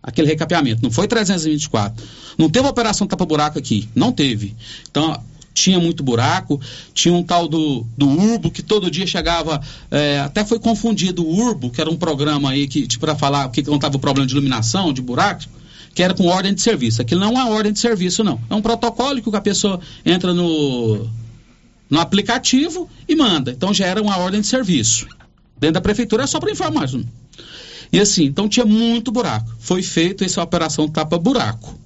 [0.00, 0.84] aquele recapeamento.
[0.84, 2.06] Não foi 324.
[2.38, 3.88] Não teve operação tapa-buraco aqui.
[3.92, 4.54] Não teve.
[4.88, 5.20] Então,
[5.58, 6.60] tinha muito buraco,
[6.94, 9.60] tinha um tal do, do Urbo, que todo dia chegava,
[9.90, 13.48] é, até foi confundido o Urbo, que era um programa aí que, tipo, para falar
[13.50, 15.44] que contava o problema de iluminação, de buraco,
[15.94, 17.02] que era com ordem de serviço.
[17.02, 18.40] Aquilo não é uma ordem de serviço, não.
[18.48, 21.08] É um protocolo que a pessoa entra no,
[21.90, 23.50] no aplicativo e manda.
[23.50, 25.08] Então já era uma ordem de serviço.
[25.58, 26.88] Dentro da prefeitura é só para informar.
[27.92, 29.52] E assim, então tinha muito buraco.
[29.58, 31.76] Foi feito essa operação tapa-buraco.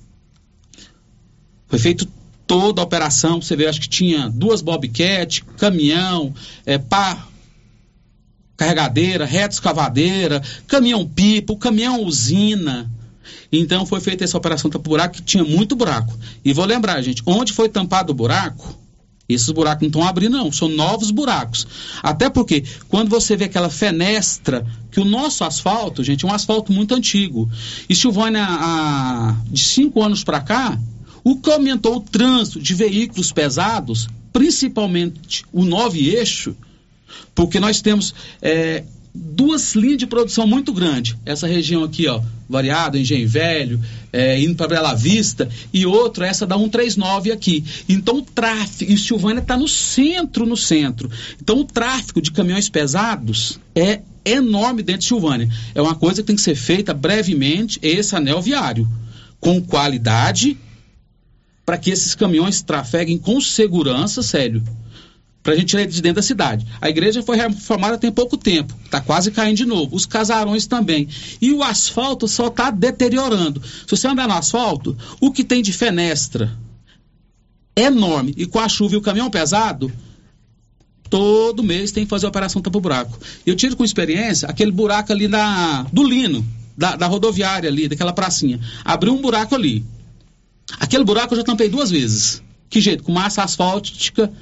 [1.68, 2.06] Foi feito
[2.52, 3.40] toda a operação.
[3.40, 6.34] Você vê, acho que tinha duas Bobcat, caminhão,
[6.66, 7.26] é, pá,
[8.58, 12.90] carregadeira, reta escavadeira, caminhão pipo, caminhão usina.
[13.50, 16.14] Então foi feita essa operação tapa-buraco que tinha muito buraco.
[16.44, 18.78] E vou lembrar, gente, onde foi tampado o buraco,
[19.26, 21.66] esses buracos não estão abrindo, não, são novos buracos.
[22.02, 26.70] Até porque, quando você vê aquela fenestra, que o nosso asfalto, gente, é um asfalto
[26.70, 27.50] muito antigo.
[27.88, 30.78] E Silvânia, há, de cinco anos para cá,
[31.24, 36.56] o que aumentou o trânsito de veículos pesados, principalmente o nove eixo,
[37.34, 38.84] porque nós temos é,
[39.14, 41.16] duas linhas de produção muito grandes.
[41.24, 43.80] Essa região aqui, ó, variado, Engenho Velho,
[44.12, 47.64] é, indo para Bela Vista, e outra, essa da 139 aqui.
[47.88, 51.10] Então o tráfego, e Silvânia está no centro, no centro.
[51.40, 55.48] Então o tráfego de caminhões pesados é enorme dentro de Silvânia.
[55.74, 58.88] É uma coisa que tem que ser feita brevemente, esse anel viário,
[59.40, 60.56] com qualidade,
[61.64, 64.62] para que esses caminhões trafeguem com segurança, sério
[65.42, 66.66] para a gente tirar de dentro da cidade.
[66.80, 69.96] A igreja foi reformada tem pouco tempo, está quase caindo de novo.
[69.96, 71.08] Os casarões também.
[71.40, 73.60] E o asfalto só está deteriorando.
[73.60, 76.56] Se você andar no asfalto, o que tem de fenestra
[77.74, 78.32] é enorme.
[78.36, 79.90] E com a chuva e o caminhão pesado,
[81.10, 83.18] todo mês tem que fazer a operação tapa-buraco.
[83.44, 88.12] Eu tiro com experiência aquele buraco ali na, do Lino, da, da rodoviária ali, daquela
[88.12, 88.60] pracinha.
[88.84, 89.84] Abriu um buraco ali.
[90.78, 92.42] Aquele buraco eu já tampei duas vezes.
[92.68, 93.02] Que jeito?
[93.02, 94.32] Com massa asfáltica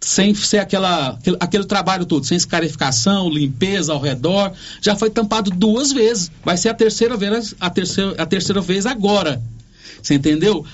[0.00, 5.50] sem ser aquela, aquele, aquele, trabalho todo, sem escarificação, limpeza ao redor, já foi tampado
[5.50, 6.30] duas vezes.
[6.44, 9.42] Vai ser a terceira vez, a terceira, a terceira vez agora.
[10.00, 10.64] Você entendeu?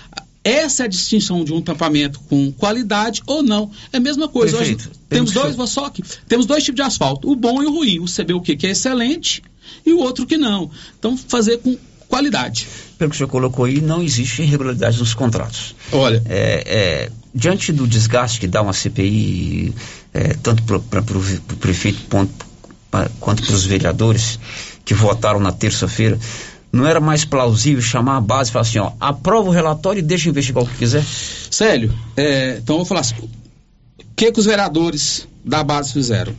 [0.43, 3.70] Essa é a distinção de um tampamento com qualidade ou não.
[3.90, 4.59] É a mesma coisa.
[4.59, 4.77] Hoje,
[5.09, 5.66] temos dois, que...
[5.66, 8.01] só que temos dois tipos de asfalto, o bom e o ruim.
[8.01, 9.43] O CB o que que é excelente
[9.86, 10.70] e o outro que não.
[10.98, 11.78] Então fazer com
[12.09, 12.69] qualidade.
[12.98, 15.74] Pelo que o senhor colocou aí, não existe irregularidade nos contratos.
[15.92, 16.22] Olha.
[16.26, 19.74] É, é, diante do desgaste que dá uma CPI,
[20.12, 22.32] é, tanto para o prefeito ponto,
[22.90, 24.38] pra, quanto para os vereadores
[24.84, 26.18] que votaram na terça-feira,
[26.70, 30.02] não era mais plausível chamar a base e falar assim, ó, aprova o relatório e
[30.02, 31.04] deixa investigar o que quiser?
[31.50, 33.28] Célio, é, então eu vou falar assim, o
[34.14, 36.34] que, que os vereadores da base fizeram?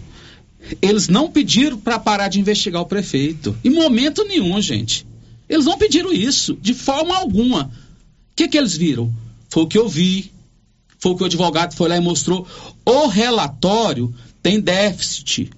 [0.81, 3.55] Eles não pediram para parar de investigar o prefeito.
[3.63, 5.05] Em momento nenhum, gente.
[5.47, 7.65] Eles não pediram isso, de forma alguma.
[7.65, 9.13] O que, que eles viram?
[9.49, 10.31] Foi o que eu vi,
[10.99, 12.47] foi o que o advogado foi lá e mostrou.
[12.85, 15.49] O relatório tem déficit.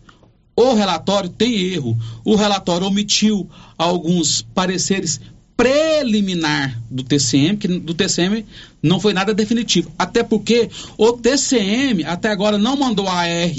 [0.56, 1.98] O relatório tem erro.
[2.26, 5.22] O relatório omitiu alguns pareceres
[5.56, 8.46] preliminar do TCM, que do TCM
[8.82, 9.92] não foi nada definitivo.
[9.98, 13.56] Até porque o TCM até agora não mandou a AR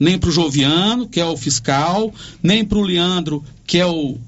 [0.00, 4.18] nem para o Joviano, que é o fiscal, nem para o Leandro, que é o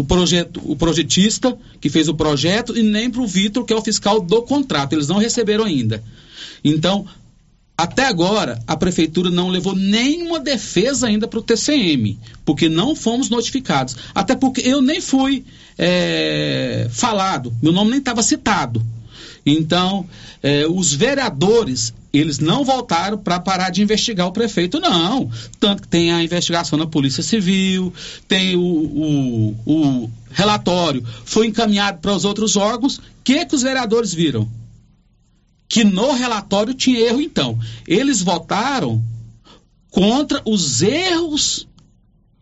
[0.00, 3.76] o, projeto, o projetista que fez o projeto e nem para o Vitor, que é
[3.76, 4.94] o fiscal do contrato.
[4.94, 6.02] Eles não receberam ainda.
[6.64, 7.06] Então,
[7.76, 13.30] até agora, a prefeitura não levou nenhuma defesa ainda para o TCM, porque não fomos
[13.30, 13.96] notificados.
[14.14, 15.44] Até porque eu nem fui
[15.78, 18.84] é, falado, meu nome nem estava citado.
[19.44, 20.06] Então,
[20.42, 25.30] é, os vereadores, eles não voltaram para parar de investigar o prefeito, não.
[25.58, 27.92] Tanto que tem a investigação na Polícia Civil,
[28.26, 32.98] tem o, o, o relatório, foi encaminhado para os outros órgãos.
[32.98, 34.48] O que, que os vereadores viram?
[35.68, 37.58] Que no relatório tinha erro, então.
[37.86, 39.02] Eles votaram
[39.90, 41.68] contra os erros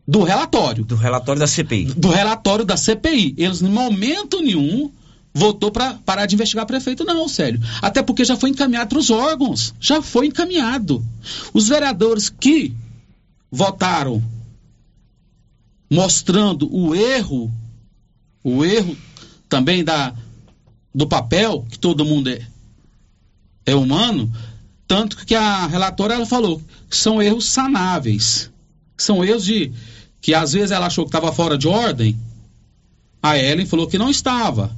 [0.07, 0.85] do relatório.
[0.85, 1.85] Do relatório da CPI.
[1.95, 3.35] Do relatório da CPI.
[3.37, 4.91] Eles, em momento nenhum,
[5.33, 7.61] votou para parar de investigar prefeito, não, sério.
[7.81, 9.75] Até porque já foi encaminhado para os órgãos.
[9.81, 11.05] Já foi encaminhado.
[11.53, 12.75] Os vereadores que
[13.51, 14.23] votaram
[15.91, 17.51] mostrando o erro,
[18.43, 18.97] o erro
[19.49, 20.15] também da,
[20.95, 22.47] do papel, que todo mundo é,
[23.65, 24.31] é humano,
[24.87, 28.51] tanto que a relatora ela falou que são erros sanáveis.
[28.97, 29.73] São erros de
[30.21, 32.19] que às vezes ela achou que estava fora de ordem.
[33.23, 34.75] A Ellen falou que não estava.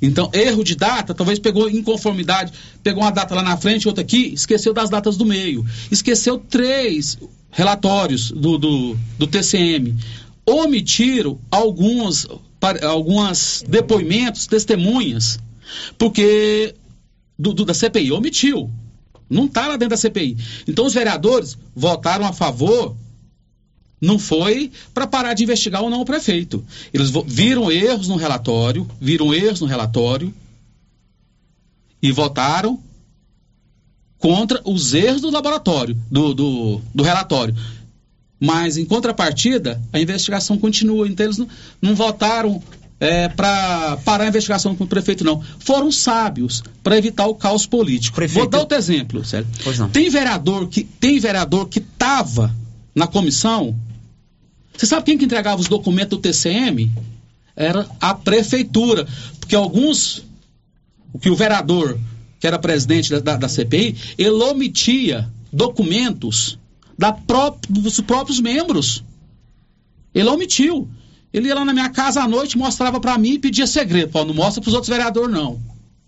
[0.00, 2.52] Então, erro de data, talvez pegou inconformidade,
[2.82, 5.64] pegou uma data lá na frente, outra aqui, esqueceu das datas do meio.
[5.90, 7.18] Esqueceu três
[7.50, 9.96] relatórios do, do, do TCM.
[10.44, 12.26] omitiram alguns,
[12.82, 15.38] alguns depoimentos, testemunhas,
[15.96, 16.74] porque
[17.38, 18.70] do, do, da CPI omitiu.
[19.28, 20.36] Não está lá dentro da CPI.
[20.68, 22.94] Então os vereadores votaram a favor
[24.00, 26.64] não foi para parar de investigar ou não o prefeito.
[26.92, 30.32] Eles viram erros no relatório, viram erros no relatório
[32.02, 32.78] e votaram
[34.18, 37.54] contra os erros do laboratório, do, do, do relatório.
[38.38, 41.08] Mas, em contrapartida, a investigação continua.
[41.08, 41.48] Então, eles não,
[41.80, 42.62] não votaram
[43.00, 45.42] é, para parar a investigação com o prefeito, não.
[45.58, 48.14] Foram sábios para evitar o caos político.
[48.16, 48.42] Prefeito...
[48.42, 49.46] Vou dar outro exemplo, Célio.
[49.88, 52.54] Tem vereador que tem vereador que estava
[52.94, 53.74] na comissão
[54.76, 56.90] você sabe quem que entregava os documentos do TCM?
[57.54, 59.06] Era a prefeitura.
[59.40, 60.22] Porque alguns,
[61.12, 61.98] o que o vereador,
[62.38, 66.58] que era presidente da, da, da CPI, ele omitia documentos
[66.98, 69.02] da pró dos próprios membros.
[70.14, 70.88] Ele omitiu.
[71.32, 74.10] Ele ia lá na minha casa à noite, mostrava para mim e pedia segredo.
[74.10, 75.60] Pô, não mostra pros outros vereadores, não.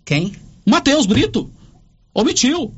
[0.05, 0.33] Quem?
[0.65, 1.51] Matheus Brito.
[2.15, 2.73] Omitiu.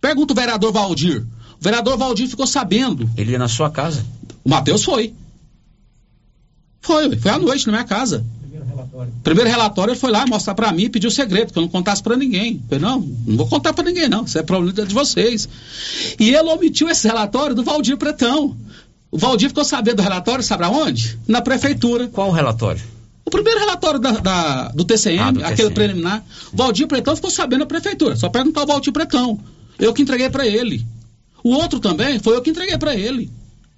[0.00, 1.26] Pergunta o vereador Valdir.
[1.58, 3.08] O vereador Valdir ficou sabendo.
[3.16, 4.04] Ele ia na sua casa?
[4.44, 5.14] O Matheus foi.
[6.80, 8.24] Foi, foi à noite na minha casa.
[8.40, 9.12] Primeiro relatório.
[9.22, 12.02] Primeiro relatório ele foi lá mostrar para mim e pediu segredo, que eu não contasse
[12.02, 12.54] para ninguém.
[12.54, 14.24] Eu falei, não, não vou contar para ninguém, não.
[14.24, 15.48] Isso é problema de vocês.
[16.18, 18.56] E ele omitiu esse relatório do Valdir Pretão.
[19.10, 21.18] O Valdir ficou sabendo do relatório, sabe aonde?
[21.26, 22.08] Na prefeitura.
[22.08, 22.80] Qual o relatório?
[23.24, 25.74] O primeiro relatório da, da do TCM, ah, do aquele TCM.
[25.74, 26.24] preliminar.
[26.52, 28.16] O Valdir Pretão ficou sabendo na prefeitura.
[28.16, 29.38] Só perguntar ao Valdir Pretão.
[29.78, 30.84] Eu que entreguei para ele.
[31.42, 33.30] O outro também foi eu que entreguei para ele.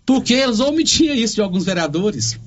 [0.05, 2.39] Porque eles omitiam isso de alguns vereadores.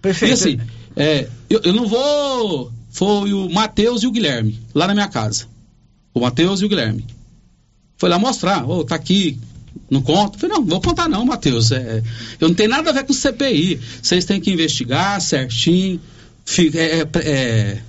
[0.00, 0.30] Perfeito.
[0.30, 0.60] E assim,
[0.96, 2.72] é, eu, eu não vou.
[2.90, 5.46] Foi o Matheus e o Guilherme, lá na minha casa.
[6.12, 7.06] O Matheus e o Guilherme.
[7.96, 9.38] Foi lá mostrar, ô, oh, tá aqui,
[9.88, 10.38] não conto?
[10.38, 11.70] Falei, não, vou contar não, Matheus.
[11.72, 12.02] É,
[12.40, 13.80] eu não tenho nada a ver com CPI.
[14.02, 16.00] Vocês têm que investigar certinho.
[16.44, 17.82] Fica, é, é, é,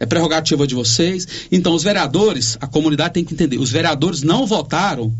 [0.00, 1.26] é, prerrogativa de vocês.
[1.50, 5.14] Então, os vereadores, a comunidade tem que entender, os vereadores não votaram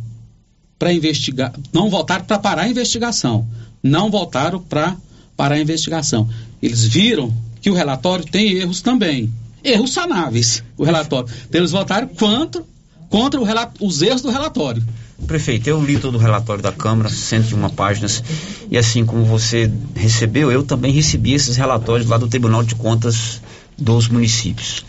[0.79, 3.47] para investigar, não votaram para parar a investigação.
[3.83, 4.97] Não votaram para
[5.37, 6.29] para a investigação.
[6.61, 9.33] Eles viram que o relatório tem erros também.
[9.63, 11.29] Erros sanáveis, o relatório.
[11.49, 12.63] Então, eles votaram contra,
[13.09, 13.41] contra
[13.81, 14.83] os erros do relatório.
[15.27, 18.23] Prefeito, eu li todo o relatório da Câmara, 101 páginas,
[18.71, 23.41] e assim como você recebeu, eu também recebi esses relatórios lá do Tribunal de Contas
[23.77, 24.85] dos municípios.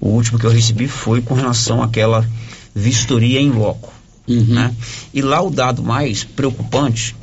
[0.00, 2.26] O último que eu recebi foi com relação àquela
[2.74, 3.92] vistoria em loco.
[4.28, 4.44] Uhum.
[4.54, 4.74] Né?
[5.12, 7.14] E lá o dado mais preocupante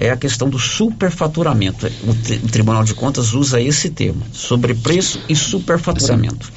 [0.00, 1.86] é a questão do superfaturamento.
[2.04, 6.50] O, o Tribunal de Contas usa esse termo, sobrepreço e superfaturamento.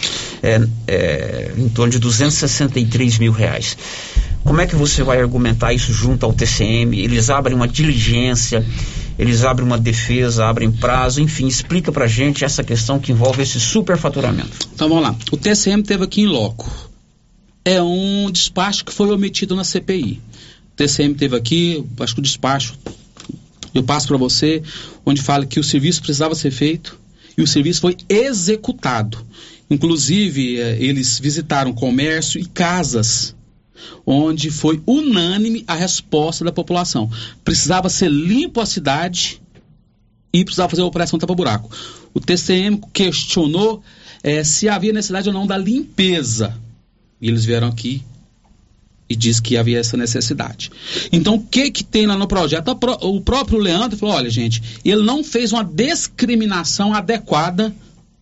[0.44, 3.76] É, é, em torno de 263 mil reais.
[4.44, 6.99] Como é que você vai argumentar isso junto ao TCM?
[6.99, 8.65] Eles abrem uma diligência,
[9.18, 13.60] eles abrem uma defesa, abrem prazo, enfim, explica pra gente essa questão que envolve esse
[13.60, 14.68] superfaturamento.
[14.73, 15.15] Então vamos lá.
[15.32, 16.90] O TCM teve aqui em loco.
[17.63, 20.21] É um despacho que foi omitido na CPI.
[20.73, 22.75] O TCM teve aqui, acho que o despacho
[23.73, 24.61] eu passo para você,
[25.05, 26.99] onde fala que o serviço precisava ser feito
[27.38, 29.25] e o serviço foi executado.
[29.69, 33.33] Inclusive, eh, eles visitaram comércio e casas,
[34.05, 37.09] onde foi unânime a resposta da população.
[37.43, 39.41] Precisava ser limpo a cidade
[40.33, 41.69] e precisava fazer a operação tapa-buraco.
[42.13, 43.81] O TCM questionou
[44.21, 46.53] eh, se havia necessidade ou não da limpeza.
[47.22, 48.03] E eles vieram aqui
[49.11, 50.72] e disse que havia essa necessidade.
[51.11, 52.69] Então, o que que tem lá no projeto?
[53.02, 57.73] O próprio Leandro falou: olha, gente, ele não fez uma discriminação adequada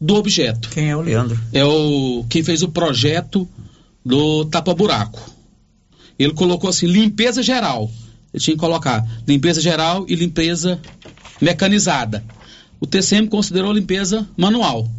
[0.01, 0.69] do objeto.
[0.69, 1.39] Quem é o Leandro?
[1.53, 3.47] É o quem fez o projeto
[4.03, 5.31] do tapa-buraco.
[6.17, 7.89] Ele colocou assim: limpeza geral.
[8.33, 10.79] Ele tinha que colocar limpeza geral e limpeza
[11.39, 12.23] mecanizada.
[12.79, 14.89] O TCM considerou limpeza manual.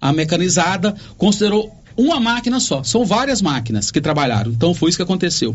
[0.00, 2.82] A mecanizada considerou uma máquina só.
[2.82, 4.50] São várias máquinas que trabalharam.
[4.50, 5.54] Então foi isso que aconteceu.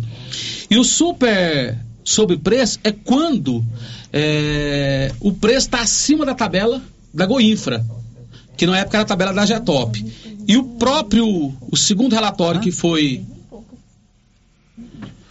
[0.70, 3.66] E o super sobrepreço é quando
[4.14, 6.82] é, o preço está acima da tabela
[7.14, 7.86] da Goinfra,
[8.56, 10.06] que na época era a tabela da Getop.
[10.48, 13.26] E o próprio, o segundo relatório que foi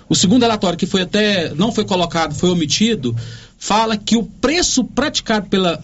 [0.09, 3.17] o segundo relatório que foi até não foi colocado, foi omitido,
[3.59, 5.83] fala que o preço praticado pela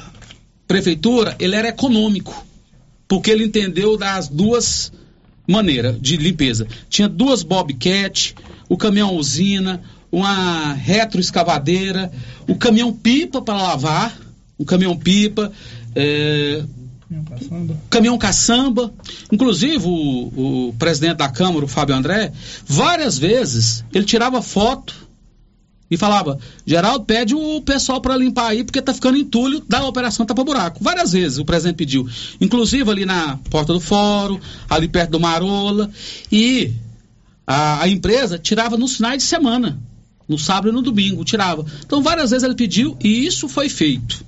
[0.67, 2.47] prefeitura, ele era econômico,
[3.09, 4.93] porque ele entendeu das duas
[5.47, 6.67] maneira de limpeza.
[6.89, 8.35] Tinha duas Bobcat,
[8.69, 12.13] o caminhão usina, uma retroescavadeira,
[12.49, 14.17] o caminhão pipa para lavar,
[14.59, 15.51] o caminhão pipa,
[15.95, 16.63] é,
[17.49, 18.93] caminhão, caminhão caçamba.
[19.31, 22.33] Inclusive, o, o, presidente da Câmara, o Fábio André,
[22.67, 25.12] várias vezes ele tirava foto
[25.93, 30.25] e falava: Geraldo, pede o pessoal para limpar aí, porque tá ficando entulho da operação
[30.25, 30.83] Tapa Buraco.
[30.83, 32.09] Várias vezes o presidente pediu,
[32.41, 34.41] inclusive ali na porta do fórum,
[34.71, 35.91] ali perto do Marola.
[36.33, 36.73] E
[37.47, 39.79] a, a empresa tirava nos finais de semana,
[40.27, 41.67] no sábado e no domingo, tirava.
[41.85, 44.25] Então, várias vezes ele pediu e isso foi feito.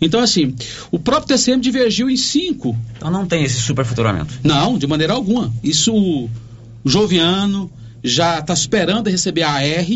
[0.00, 0.56] Então, assim,
[0.90, 2.76] o próprio TCM divergiu em cinco.
[2.96, 4.40] Então não tem esse superfaturamento?
[4.42, 5.52] Não, de maneira alguma.
[5.62, 6.28] Isso o
[6.84, 7.70] Joviano
[8.02, 9.86] já está esperando receber a AR,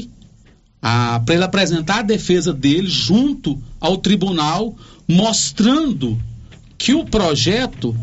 [1.24, 4.76] para ele apresentar a defesa dele junto ao tribunal,
[5.08, 6.20] mostrando
[6.76, 7.96] que o projeto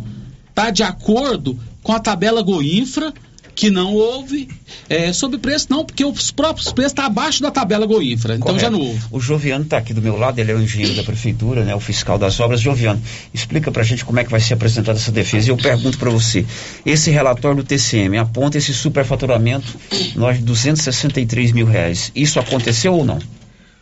[0.49, 3.14] está de acordo com a tabela Goinfra,
[3.62, 4.50] que não houve
[4.90, 8.48] é, sobre preço, não, porque os próprios preços estão tá abaixo da tabela Goinfra, então
[8.48, 8.60] Correto.
[8.60, 9.00] já não houve.
[9.12, 11.80] O Joviano está aqui do meu lado, ele é o engenheiro da prefeitura, né, o
[11.80, 12.60] fiscal das obras.
[12.60, 13.00] Joviano,
[13.32, 15.46] explica para a gente como é que vai ser apresentada essa defesa.
[15.46, 16.44] E eu pergunto para você,
[16.84, 19.78] esse relatório do TCM aponta esse superfaturamento,
[20.16, 22.12] nós 263 mil reais.
[22.16, 23.20] Isso aconteceu ou não?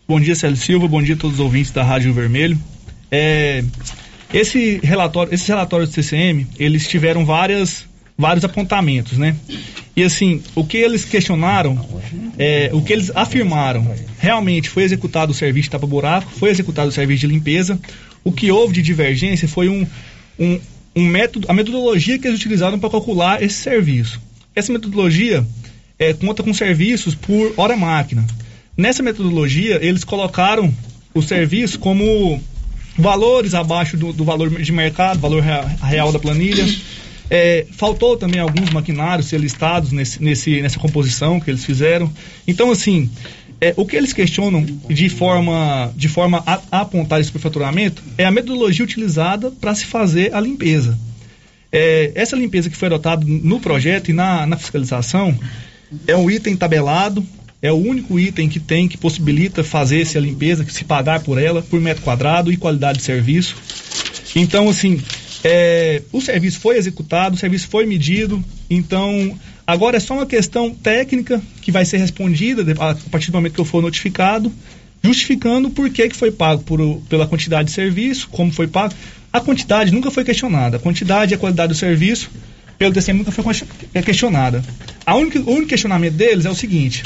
[0.06, 2.60] Bom dia, Célio Silva, bom dia a todos os ouvintes da Rádio Vermelho.
[3.10, 3.64] É,
[4.34, 7.88] esse relatório, esses relatórios do TCM, eles tiveram várias
[8.20, 9.34] vários apontamentos, né?
[9.96, 11.80] E assim, o que eles questionaram,
[12.38, 16.92] é, o que eles afirmaram, realmente foi executado o serviço de tapa-buraco, foi executado o
[16.92, 17.80] serviço de limpeza.
[18.22, 19.88] O que houve de divergência foi um,
[20.38, 20.60] um,
[20.98, 24.22] um método, a metodologia que eles utilizaram para calcular esse serviço.
[24.54, 25.48] Essa metodologia
[25.98, 28.26] é, conta com serviços por hora máquina.
[28.76, 30.74] Nessa metodologia, eles colocaram
[31.14, 32.42] o serviço como
[32.98, 35.42] valores abaixo do, do valor de mercado, valor
[35.82, 36.66] real da planilha.
[37.30, 42.12] É, faltou também alguns maquinários ser listados nesse, nesse, nessa composição que eles fizeram.
[42.48, 43.10] Então, assim,
[43.62, 48.26] é, o que eles questionam de forma, de forma a, a apontar esse superfaturamento é
[48.26, 50.98] a metodologia utilizada para se fazer a limpeza.
[51.72, 55.38] É, essa limpeza que foi adotada no projeto e na, na fiscalização
[56.08, 57.24] é um item tabelado,
[57.62, 61.38] é o único item que tem que possibilita fazer essa limpeza, que se pagar por
[61.38, 63.56] ela, por metro quadrado e qualidade de serviço.
[64.36, 65.02] Então, assim,
[65.44, 70.72] é, o serviço foi executado, o serviço foi medido, então agora é só uma questão
[70.72, 74.52] técnica que vai ser respondida a partir do momento que eu for notificado,
[75.02, 78.94] justificando por que, que foi pago por, pela quantidade de serviço, como foi pago.
[79.32, 82.30] A quantidade nunca foi questionada, a quantidade e a qualidade do serviço
[82.78, 83.44] pelo TCM nunca foi
[83.94, 84.64] é questionada.
[85.06, 87.04] A única, o único questionamento deles é o seguinte: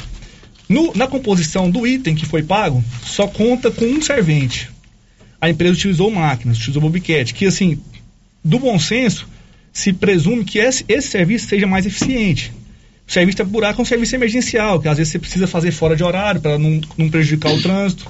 [0.67, 4.71] no, na composição do item que foi pago, só conta com um servente.
[5.41, 7.77] A empresa utilizou máquinas, utilizou bobcat, que assim,
[8.43, 9.27] do bom senso,
[9.71, 12.51] se presume que esse, esse serviço seja mais eficiente.
[13.07, 15.95] O serviço de buraco é um serviço emergencial, que às vezes você precisa fazer fora
[15.95, 18.09] de horário para não, não prejudicar o trânsito,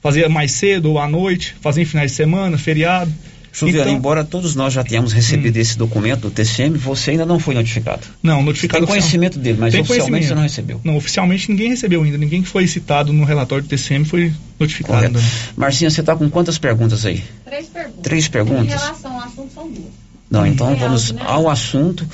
[0.00, 3.12] fazer mais cedo ou à noite, fazer em finais de semana, feriado.
[3.54, 5.60] Juliano, então, embora todos nós já tenhamos recebido hum.
[5.60, 8.02] esse documento do TCM, você ainda não foi notificado.
[8.20, 8.84] Não, notificado.
[8.84, 10.80] Você tem conhecimento dele, mas oficialmente você não recebeu.
[10.82, 12.18] Não, oficialmente ninguém recebeu ainda.
[12.18, 15.08] Ninguém que foi citado no relatório do TCM foi notificado.
[15.08, 15.22] Né?
[15.56, 17.22] Marcinha, você está com quantas perguntas aí?
[17.44, 18.02] Três perguntas.
[18.02, 18.64] Três perguntas?
[18.64, 20.04] Em relação ao assunto, são duas.
[20.30, 21.22] Não, então vamos né?
[21.24, 22.04] ao assunto,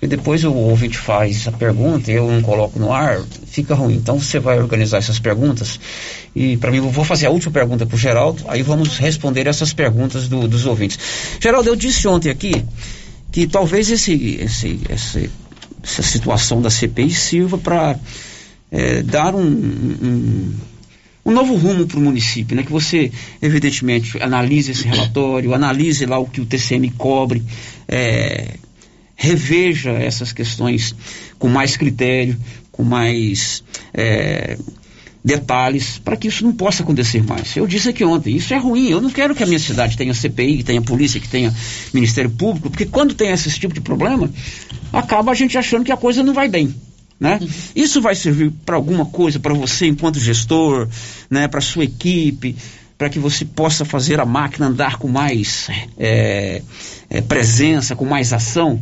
[0.00, 3.96] porque depois o ouvinte faz a pergunta e eu não coloco no ar, fica ruim.
[3.96, 5.78] Então você vai organizar essas perguntas
[6.34, 9.46] e para mim eu vou fazer a última pergunta para o Geraldo, aí vamos responder
[9.46, 10.98] essas perguntas do, dos ouvintes.
[11.38, 12.64] Geraldo, eu disse ontem aqui
[13.30, 15.30] que talvez esse, esse, esse
[15.82, 17.98] essa situação da CPI sirva para
[18.72, 20.54] é, dar um, um
[21.22, 22.62] um novo rumo para o município, né?
[22.62, 23.12] Que você,
[23.42, 27.42] evidentemente, analise esse relatório, analise lá o que o TCM cobre,
[27.86, 28.54] é,
[29.20, 30.94] reveja essas questões
[31.38, 32.38] com mais critério,
[32.72, 34.56] com mais é,
[35.22, 37.54] detalhes, para que isso não possa acontecer mais.
[37.54, 38.88] Eu disse aqui ontem, isso é ruim.
[38.88, 41.54] Eu não quero que a minha cidade tenha CPI, que tenha polícia, que tenha
[41.92, 44.30] Ministério Público, porque quando tem esse tipo de problema,
[44.90, 46.74] acaba a gente achando que a coisa não vai bem.
[47.20, 47.38] Né?
[47.76, 50.88] Isso vai servir para alguma coisa para você enquanto gestor,
[51.28, 51.46] né?
[51.46, 52.56] para sua equipe,
[53.00, 56.60] para que você possa fazer a máquina andar com mais é,
[57.08, 58.78] é, presença, com mais ação,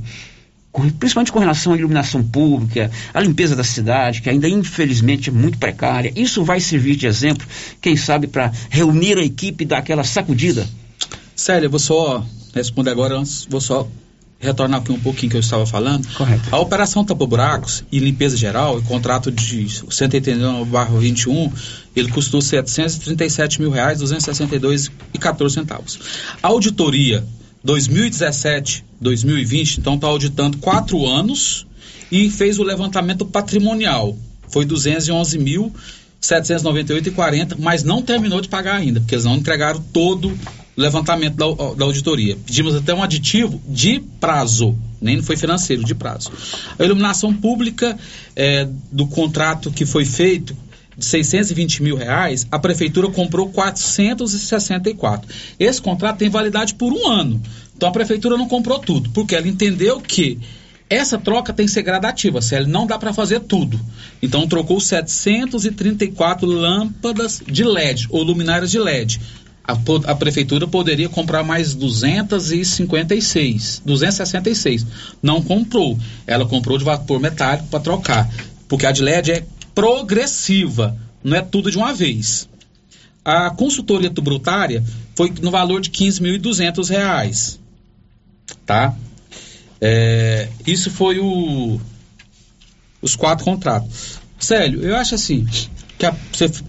[0.73, 5.33] com, principalmente com relação à iluminação pública, à limpeza da cidade, que ainda infelizmente é
[5.33, 6.13] muito precária.
[6.17, 7.47] Isso vai servir de exemplo,
[7.81, 10.67] quem sabe, para reunir a equipe e dar aquela sacudida.
[11.37, 13.87] Célia, vou só responder agora, vou só
[14.39, 16.07] retornar aqui um pouquinho que eu estava falando.
[16.15, 16.49] Correto.
[16.51, 21.53] A operação Tapa Buracos e Limpeza Geral, o contrato de 189-21,
[21.97, 25.99] ele custou 737 mil reais, 262 e 14 centavos.
[26.43, 27.25] A auditoria
[27.65, 31.67] 2017, 2020, então está auditando quatro anos
[32.11, 34.17] e fez o levantamento patrimonial.
[34.49, 35.73] Foi 211 mil
[36.21, 40.37] 798,40, mas não terminou de pagar ainda, porque eles não entregaram todo
[40.79, 42.37] levantamento da, da auditoria.
[42.47, 46.31] Pedimos até um aditivo de prazo, nem foi financeiro, de prazo.
[46.79, 47.99] A iluminação pública
[48.37, 50.57] é, do contrato que foi feito
[50.97, 55.29] de 620 mil reais, a prefeitura comprou 464.
[55.59, 57.43] Esse contrato tem validade por um ano.
[57.77, 60.39] Então a prefeitura não comprou tudo, porque ela entendeu que
[60.89, 63.79] essa troca tem que ser gradativa, se não dá para fazer tudo.
[64.23, 69.21] Então trocou 734 lâmpadas de LED ou luminárias de LED.
[69.69, 69.75] A,
[70.11, 74.87] a, prefeitura poderia comprar mais 256, 266.
[75.23, 75.99] Não comprou.
[76.27, 78.31] Ela comprou de vapor metálico para trocar,
[78.67, 82.49] porque a de LED é progressiva, não é tudo de uma vez.
[83.23, 84.83] A consultoria tributária
[85.15, 87.61] foi no valor de 15.200 reais,
[88.65, 88.97] tá?
[89.83, 91.79] É, isso foi o,
[93.03, 94.19] os quatro contratos.
[94.39, 95.47] Célio, eu acho assim
[95.99, 96.17] que a,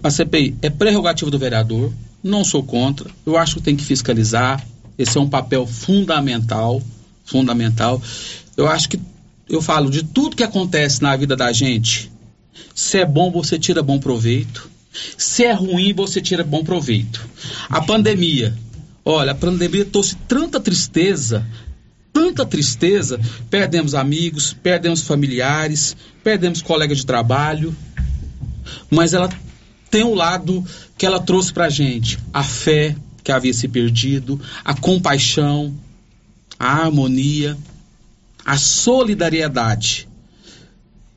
[0.02, 1.90] a CPI é prerrogativa do vereador,
[2.22, 4.64] não sou contra, eu acho que tem que fiscalizar,
[4.98, 6.82] esse é um papel fundamental,
[7.24, 8.02] fundamental.
[8.56, 9.00] Eu acho que
[9.48, 12.10] eu falo de tudo que acontece na vida da gente.
[12.74, 14.70] Se é bom, você tira bom proveito.
[15.16, 17.26] Se é ruim, você tira bom proveito.
[17.68, 18.54] A pandemia,
[19.04, 21.46] olha, a pandemia trouxe tanta tristeza
[22.12, 27.74] tanta tristeza, perdemos amigos, perdemos familiares, perdemos colegas de trabalho,
[28.90, 29.28] mas ela
[29.90, 30.64] tem um lado
[30.96, 35.74] que ela trouxe para gente, a fé que havia se perdido, a compaixão,
[36.58, 37.56] a harmonia,
[38.44, 40.08] a solidariedade.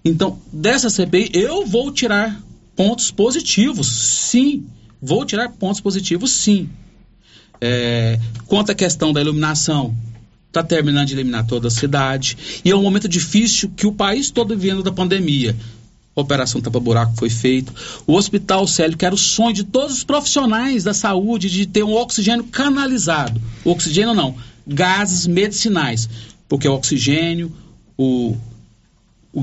[0.03, 2.41] Então, dessa CPI, eu vou tirar
[2.75, 4.65] pontos positivos, sim.
[5.01, 6.69] Vou tirar pontos positivos, sim.
[7.61, 9.95] É, quanto à questão da iluminação,
[10.47, 12.61] está terminando de eliminar toda a cidade.
[12.63, 15.55] E é um momento difícil que o país todo vivendo da pandemia.
[16.15, 17.73] Operação Tapa Buraco foi feita.
[18.05, 21.83] O Hospital Célio, que era o sonho de todos os profissionais da saúde, de ter
[21.83, 23.41] um oxigênio canalizado.
[23.65, 24.35] O oxigênio não,
[24.65, 26.07] gases medicinais.
[26.47, 27.51] Porque o oxigênio,
[27.97, 28.37] o